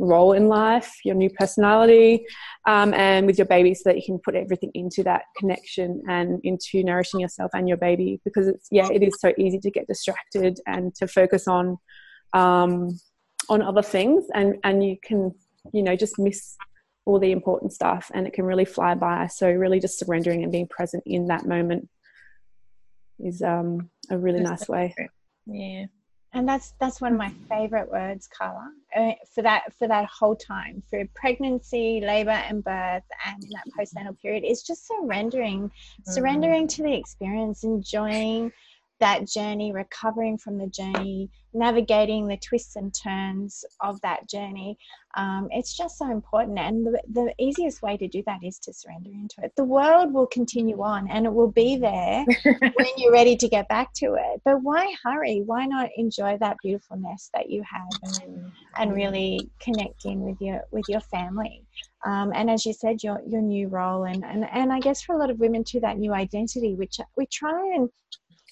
role 0.00 0.32
in 0.32 0.48
life, 0.48 0.90
your 1.04 1.14
new 1.14 1.30
personality, 1.30 2.24
um, 2.66 2.94
and 2.94 3.26
with 3.26 3.38
your 3.38 3.46
baby 3.46 3.74
so 3.74 3.82
that 3.84 3.96
you 3.96 4.02
can 4.04 4.18
put 4.18 4.34
everything 4.34 4.70
into 4.74 5.02
that 5.04 5.24
connection 5.36 6.02
and 6.08 6.40
into 6.42 6.82
nourishing 6.82 7.20
yourself 7.20 7.50
and 7.54 7.68
your 7.68 7.76
baby 7.76 8.20
because 8.24 8.48
it's, 8.48 8.66
yeah, 8.70 8.88
it 8.90 9.02
is 9.02 9.14
so 9.20 9.32
easy 9.38 9.58
to 9.58 9.70
get 9.70 9.86
distracted 9.86 10.58
and 10.66 10.94
to 10.94 11.06
focus 11.06 11.46
on, 11.46 11.76
um, 12.32 12.98
on 13.48 13.62
other 13.62 13.82
things 13.82 14.24
and, 14.34 14.56
and 14.64 14.82
you 14.82 14.96
can, 15.02 15.32
you 15.72 15.82
know, 15.82 15.94
just 15.94 16.18
miss 16.18 16.56
all 17.04 17.18
the 17.18 17.32
important 17.32 17.72
stuff 17.72 18.10
and 18.14 18.26
it 18.26 18.32
can 18.32 18.44
really 18.44 18.64
fly 18.64 18.94
by. 18.94 19.26
So 19.26 19.50
really 19.50 19.80
just 19.80 19.98
surrendering 19.98 20.42
and 20.42 20.52
being 20.52 20.68
present 20.68 21.02
in 21.06 21.26
that 21.26 21.46
moment 21.46 21.88
is 23.18 23.42
um, 23.42 23.90
a 24.10 24.16
really 24.16 24.40
nice 24.40 24.68
way. 24.68 24.94
Yeah. 25.46 25.86
And 26.32 26.48
that's 26.48 26.74
that's 26.78 27.00
one 27.00 27.12
of 27.12 27.18
my 27.18 27.32
favorite 27.48 27.90
words, 27.90 28.28
Carla, 28.28 28.70
uh, 28.94 29.12
for 29.34 29.42
that 29.42 29.72
for 29.76 29.88
that 29.88 30.06
whole 30.06 30.36
time, 30.36 30.80
for 30.88 31.04
pregnancy, 31.14 32.00
labor, 32.00 32.30
and 32.30 32.62
birth, 32.62 33.02
and 33.26 33.42
in 33.42 33.50
that 33.50 33.64
postnatal 33.76 34.16
period, 34.20 34.44
is 34.44 34.62
just 34.62 34.86
surrendering, 34.86 35.68
mm. 35.68 35.72
surrendering 36.04 36.68
to 36.68 36.84
the 36.84 36.94
experience, 36.94 37.64
enjoying 37.64 38.52
that 39.00 39.26
journey, 39.26 39.72
recovering 39.72 40.38
from 40.38 40.58
the 40.58 40.66
journey, 40.68 41.30
navigating 41.52 42.28
the 42.28 42.36
twists 42.36 42.76
and 42.76 42.94
turns 42.94 43.64
of 43.80 44.00
that 44.02 44.28
journey. 44.28 44.78
Um, 45.16 45.48
it's 45.50 45.76
just 45.76 45.98
so 45.98 46.10
important. 46.10 46.58
And 46.58 46.86
the, 46.86 47.02
the 47.12 47.34
easiest 47.38 47.82
way 47.82 47.96
to 47.96 48.06
do 48.06 48.22
that 48.26 48.38
is 48.44 48.58
to 48.60 48.72
surrender 48.72 49.10
into 49.10 49.36
it. 49.42 49.52
The 49.56 49.64
world 49.64 50.12
will 50.12 50.26
continue 50.28 50.80
on 50.82 51.10
and 51.10 51.26
it 51.26 51.32
will 51.32 51.50
be 51.50 51.76
there 51.76 52.24
when 52.44 52.88
you're 52.96 53.12
ready 53.12 53.36
to 53.36 53.48
get 53.48 53.68
back 53.68 53.92
to 53.94 54.14
it. 54.14 54.40
But 54.44 54.62
why 54.62 54.94
hurry? 55.02 55.42
Why 55.44 55.66
not 55.66 55.90
enjoy 55.96 56.38
that 56.38 56.58
beautifulness 56.62 57.30
that 57.34 57.50
you 57.50 57.62
have 57.68 58.22
and, 58.22 58.52
and 58.76 58.94
really 58.94 59.50
connect 59.60 60.04
in 60.04 60.20
with 60.20 60.36
your 60.40 60.60
with 60.70 60.84
your 60.88 61.00
family? 61.00 61.64
Um, 62.06 62.32
and 62.34 62.48
as 62.48 62.64
you 62.64 62.72
said, 62.72 63.02
your 63.02 63.20
your 63.26 63.42
new 63.42 63.68
role 63.68 64.04
and, 64.04 64.24
and 64.24 64.46
and 64.52 64.72
I 64.72 64.78
guess 64.78 65.02
for 65.02 65.14
a 65.14 65.18
lot 65.18 65.30
of 65.30 65.40
women 65.40 65.64
too, 65.64 65.80
that 65.80 65.98
new 65.98 66.12
identity, 66.14 66.74
which 66.74 66.98
we 67.16 67.26
try 67.26 67.72
and 67.74 67.90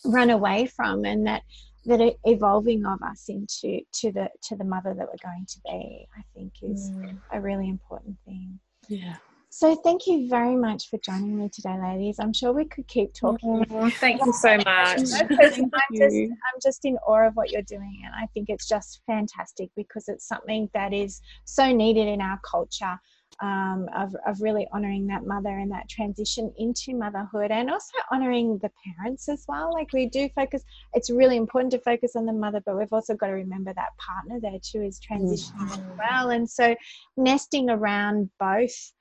run 0.04 0.30
away 0.30 0.66
from 0.66 1.04
and 1.04 1.26
that 1.26 1.42
that 1.86 2.14
evolving 2.24 2.84
of 2.84 3.00
us 3.02 3.24
into 3.28 3.80
to 3.92 4.12
the 4.12 4.28
to 4.42 4.56
the 4.56 4.64
mother 4.64 4.94
that 4.94 5.06
we're 5.06 5.30
going 5.30 5.46
to 5.48 5.58
be 5.64 6.06
i 6.16 6.22
think 6.34 6.52
is 6.62 6.90
mm. 6.90 7.16
a 7.32 7.40
really 7.40 7.68
important 7.68 8.16
thing. 8.24 8.58
Yeah. 8.88 9.16
So 9.50 9.74
thank 9.76 10.06
you 10.06 10.28
very 10.28 10.54
much 10.54 10.90
for 10.90 10.98
joining 10.98 11.36
me 11.36 11.48
today 11.48 11.76
ladies. 11.82 12.16
I'm 12.20 12.34
sure 12.34 12.52
we 12.52 12.66
could 12.66 12.86
keep 12.86 13.14
talking. 13.14 13.64
Oh, 13.70 13.88
thank 13.90 14.24
you 14.24 14.32
so 14.32 14.56
much. 14.56 14.66
I'm, 14.66 14.98
just, 14.98 15.22
I'm 15.22 16.60
just 16.62 16.84
in 16.84 16.96
awe 16.98 17.26
of 17.26 17.34
what 17.34 17.50
you're 17.50 17.62
doing 17.62 18.02
and 18.04 18.14
i 18.14 18.26
think 18.34 18.48
it's 18.48 18.68
just 18.68 19.00
fantastic 19.06 19.70
because 19.76 20.08
it's 20.08 20.26
something 20.26 20.68
that 20.74 20.92
is 20.92 21.20
so 21.44 21.72
needed 21.72 22.06
in 22.08 22.20
our 22.20 22.38
culture 22.48 22.98
um, 23.40 23.88
of, 23.96 24.14
of 24.26 24.40
really 24.40 24.66
honoring 24.72 25.06
that 25.06 25.24
mother 25.24 25.50
and 25.50 25.70
that 25.70 25.88
transition 25.88 26.52
into 26.58 26.94
motherhood 26.94 27.50
and 27.50 27.70
also 27.70 27.92
honoring 28.10 28.58
the 28.58 28.70
parents 28.84 29.28
as 29.28 29.44
well. 29.48 29.72
Like 29.72 29.92
we 29.92 30.08
do 30.08 30.28
focus, 30.34 30.62
it's 30.94 31.10
really 31.10 31.36
important 31.36 31.72
to 31.72 31.78
focus 31.80 32.16
on 32.16 32.26
the 32.26 32.32
mother, 32.32 32.60
but 32.64 32.76
we've 32.76 32.92
also 32.92 33.14
got 33.14 33.28
to 33.28 33.34
remember 33.34 33.72
that 33.74 33.96
partner 33.98 34.40
there 34.40 34.58
too 34.62 34.82
is 34.82 35.00
transitioning 35.00 35.68
mm. 35.68 35.72
as 35.72 35.80
well. 35.98 36.30
And 36.30 36.48
so 36.48 36.74
nesting 37.16 37.70
around 37.70 38.30
both 38.40 38.92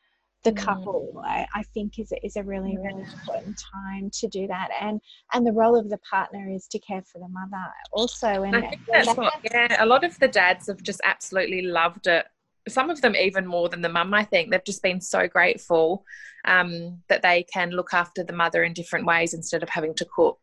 the 0.43 0.51
mm. 0.51 0.57
couple 0.57 1.21
I, 1.25 1.45
I, 1.53 1.63
think 1.73 1.99
is, 1.99 2.13
is 2.23 2.35
a 2.35 2.43
really 2.43 2.77
really 2.77 3.01
important 3.01 3.61
time 3.73 4.09
to 4.19 4.27
do 4.27 4.47
that 4.47 4.69
and 4.79 5.01
and 5.33 5.45
the 5.45 5.51
role 5.51 5.75
of 5.75 5.89
the 5.89 5.97
partner 6.09 6.47
is 6.49 6.67
to 6.67 6.79
care 6.79 7.01
for 7.01 7.19
the 7.19 7.27
mother 7.27 7.63
also 7.91 8.43
and 8.43 8.55
I 8.55 8.61
think 8.61 8.81
that's 8.87 9.17
what, 9.17 9.33
yeah 9.51 9.83
a 9.83 9.85
lot 9.85 10.03
of 10.03 10.17
the 10.19 10.27
dads 10.27 10.67
have 10.67 10.81
just 10.83 11.01
absolutely 11.03 11.63
loved 11.63 12.07
it 12.07 12.27
some 12.67 12.89
of 12.89 13.01
them 13.01 13.15
even 13.15 13.45
more 13.45 13.69
than 13.69 13.81
the 13.81 13.89
mum 13.89 14.13
i 14.13 14.23
think. 14.23 14.49
They've 14.49 14.63
just 14.63 14.83
been 14.83 15.01
so 15.01 15.27
grateful 15.27 16.03
um, 16.45 17.01
that 17.09 17.21
they 17.21 17.43
can 17.43 17.71
look 17.71 17.93
after 17.93 18.23
the 18.23 18.33
mother 18.33 18.63
in 18.63 18.73
different 18.73 19.05
ways 19.05 19.33
instead 19.33 19.63
of 19.63 19.69
having 19.69 19.93
to 19.95 20.05
cook. 20.05 20.39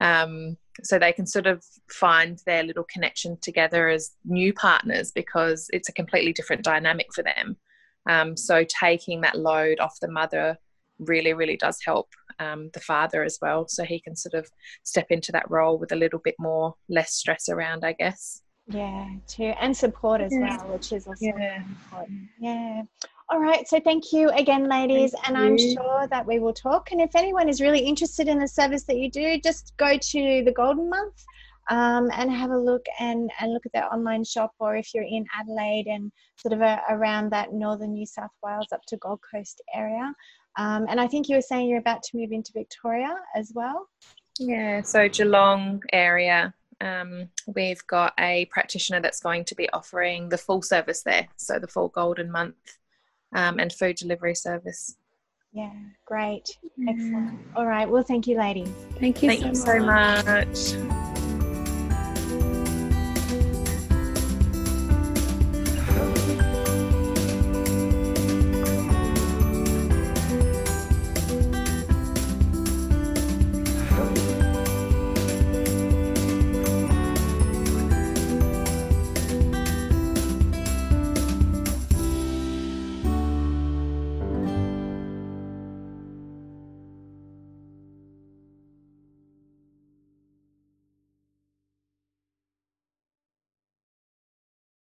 Um, 0.00 0.56
so 0.82 0.98
they 0.98 1.12
can 1.12 1.26
sort 1.26 1.46
of 1.46 1.64
find 1.88 2.40
their 2.46 2.62
little 2.62 2.84
connection 2.84 3.38
together 3.40 3.88
as 3.88 4.12
new 4.24 4.52
partners 4.52 5.12
because 5.12 5.68
it's 5.72 5.88
a 5.88 5.92
completely 5.92 6.32
different 6.32 6.62
dynamic 6.62 7.08
for 7.14 7.22
them. 7.22 7.56
Um, 8.08 8.36
so 8.36 8.64
taking 8.64 9.20
that 9.20 9.38
load 9.38 9.78
off 9.80 10.00
the 10.00 10.10
mother 10.10 10.58
really 10.98 11.32
really 11.32 11.56
does 11.56 11.78
help 11.84 12.08
um, 12.38 12.70
the 12.74 12.80
father 12.80 13.24
as 13.24 13.38
well. 13.40 13.68
So 13.68 13.84
he 13.84 14.00
can 14.00 14.16
sort 14.16 14.34
of 14.34 14.50
step 14.82 15.06
into 15.10 15.32
that 15.32 15.50
role 15.50 15.78
with 15.78 15.92
a 15.92 15.96
little 15.96 16.18
bit 16.18 16.34
more 16.38 16.74
less 16.88 17.12
stress 17.14 17.48
around 17.48 17.84
i 17.84 17.92
guess 17.92 18.42
yeah, 18.70 19.08
too, 19.26 19.52
and 19.60 19.76
support 19.76 20.20
as 20.20 20.32
yeah. 20.32 20.56
well, 20.56 20.72
which 20.72 20.92
is 20.92 21.06
also 21.06 21.26
yeah. 21.26 21.62
important. 21.62 22.28
Yeah. 22.38 22.82
All 23.28 23.38
right. 23.38 23.66
So 23.68 23.78
thank 23.78 24.12
you 24.12 24.30
again, 24.30 24.68
ladies, 24.68 25.12
thank 25.12 25.28
and 25.38 25.60
you. 25.60 25.70
I'm 25.70 25.76
sure 25.76 26.06
that 26.08 26.26
we 26.26 26.38
will 26.38 26.52
talk. 26.52 26.90
And 26.90 27.00
if 27.00 27.14
anyone 27.14 27.48
is 27.48 27.60
really 27.60 27.80
interested 27.80 28.26
in 28.26 28.38
the 28.38 28.48
service 28.48 28.84
that 28.84 28.96
you 28.96 29.10
do, 29.10 29.38
just 29.40 29.72
go 29.76 29.96
to 29.96 30.42
the 30.44 30.52
Golden 30.56 30.88
Month. 30.88 31.24
Um, 31.68 32.10
and 32.14 32.32
have 32.32 32.50
a 32.50 32.58
look 32.58 32.84
and, 32.98 33.30
and 33.38 33.52
look 33.52 33.64
at 33.64 33.72
their 33.72 33.92
online 33.94 34.24
shop, 34.24 34.52
or 34.58 34.74
if 34.74 34.92
you're 34.92 35.04
in 35.04 35.24
Adelaide 35.38 35.86
and 35.86 36.10
sort 36.34 36.52
of 36.52 36.62
a, 36.62 36.80
around 36.88 37.30
that 37.30 37.52
northern 37.52 37.92
New 37.92 38.06
South 38.06 38.32
Wales 38.42 38.66
up 38.72 38.80
to 38.88 38.96
Gold 38.96 39.20
Coast 39.30 39.62
area. 39.72 40.12
Um, 40.58 40.86
and 40.88 41.00
I 41.00 41.06
think 41.06 41.28
you 41.28 41.36
were 41.36 41.42
saying 41.42 41.68
you're 41.68 41.78
about 41.78 42.02
to 42.04 42.16
move 42.16 42.32
into 42.32 42.50
Victoria 42.52 43.14
as 43.36 43.52
well. 43.54 43.88
Yeah, 44.40 44.82
so 44.82 45.08
Geelong 45.08 45.80
area 45.92 46.52
um, 46.80 47.28
we've 47.46 47.86
got 47.86 48.14
a 48.18 48.46
practitioner 48.46 49.00
that's 49.00 49.20
going 49.20 49.44
to 49.46 49.54
be 49.54 49.68
offering 49.70 50.28
the 50.28 50.38
full 50.38 50.62
service 50.62 51.02
there, 51.02 51.28
so 51.36 51.58
the 51.58 51.68
full 51.68 51.88
golden 51.88 52.30
month 52.30 52.78
um, 53.34 53.58
and 53.58 53.72
food 53.72 53.96
delivery 53.96 54.34
service. 54.34 54.96
Yeah, 55.52 55.72
great. 56.04 56.56
Excellent. 56.88 57.38
All 57.56 57.66
right. 57.66 57.88
Well, 57.88 58.04
thank 58.04 58.26
you, 58.26 58.38
ladies. 58.38 58.70
Thank 59.00 59.22
you, 59.22 59.28
thank 59.28 59.56
so, 59.56 59.74
you 59.74 59.80
much. 59.82 60.56
so 60.56 60.78
much. 60.84 61.09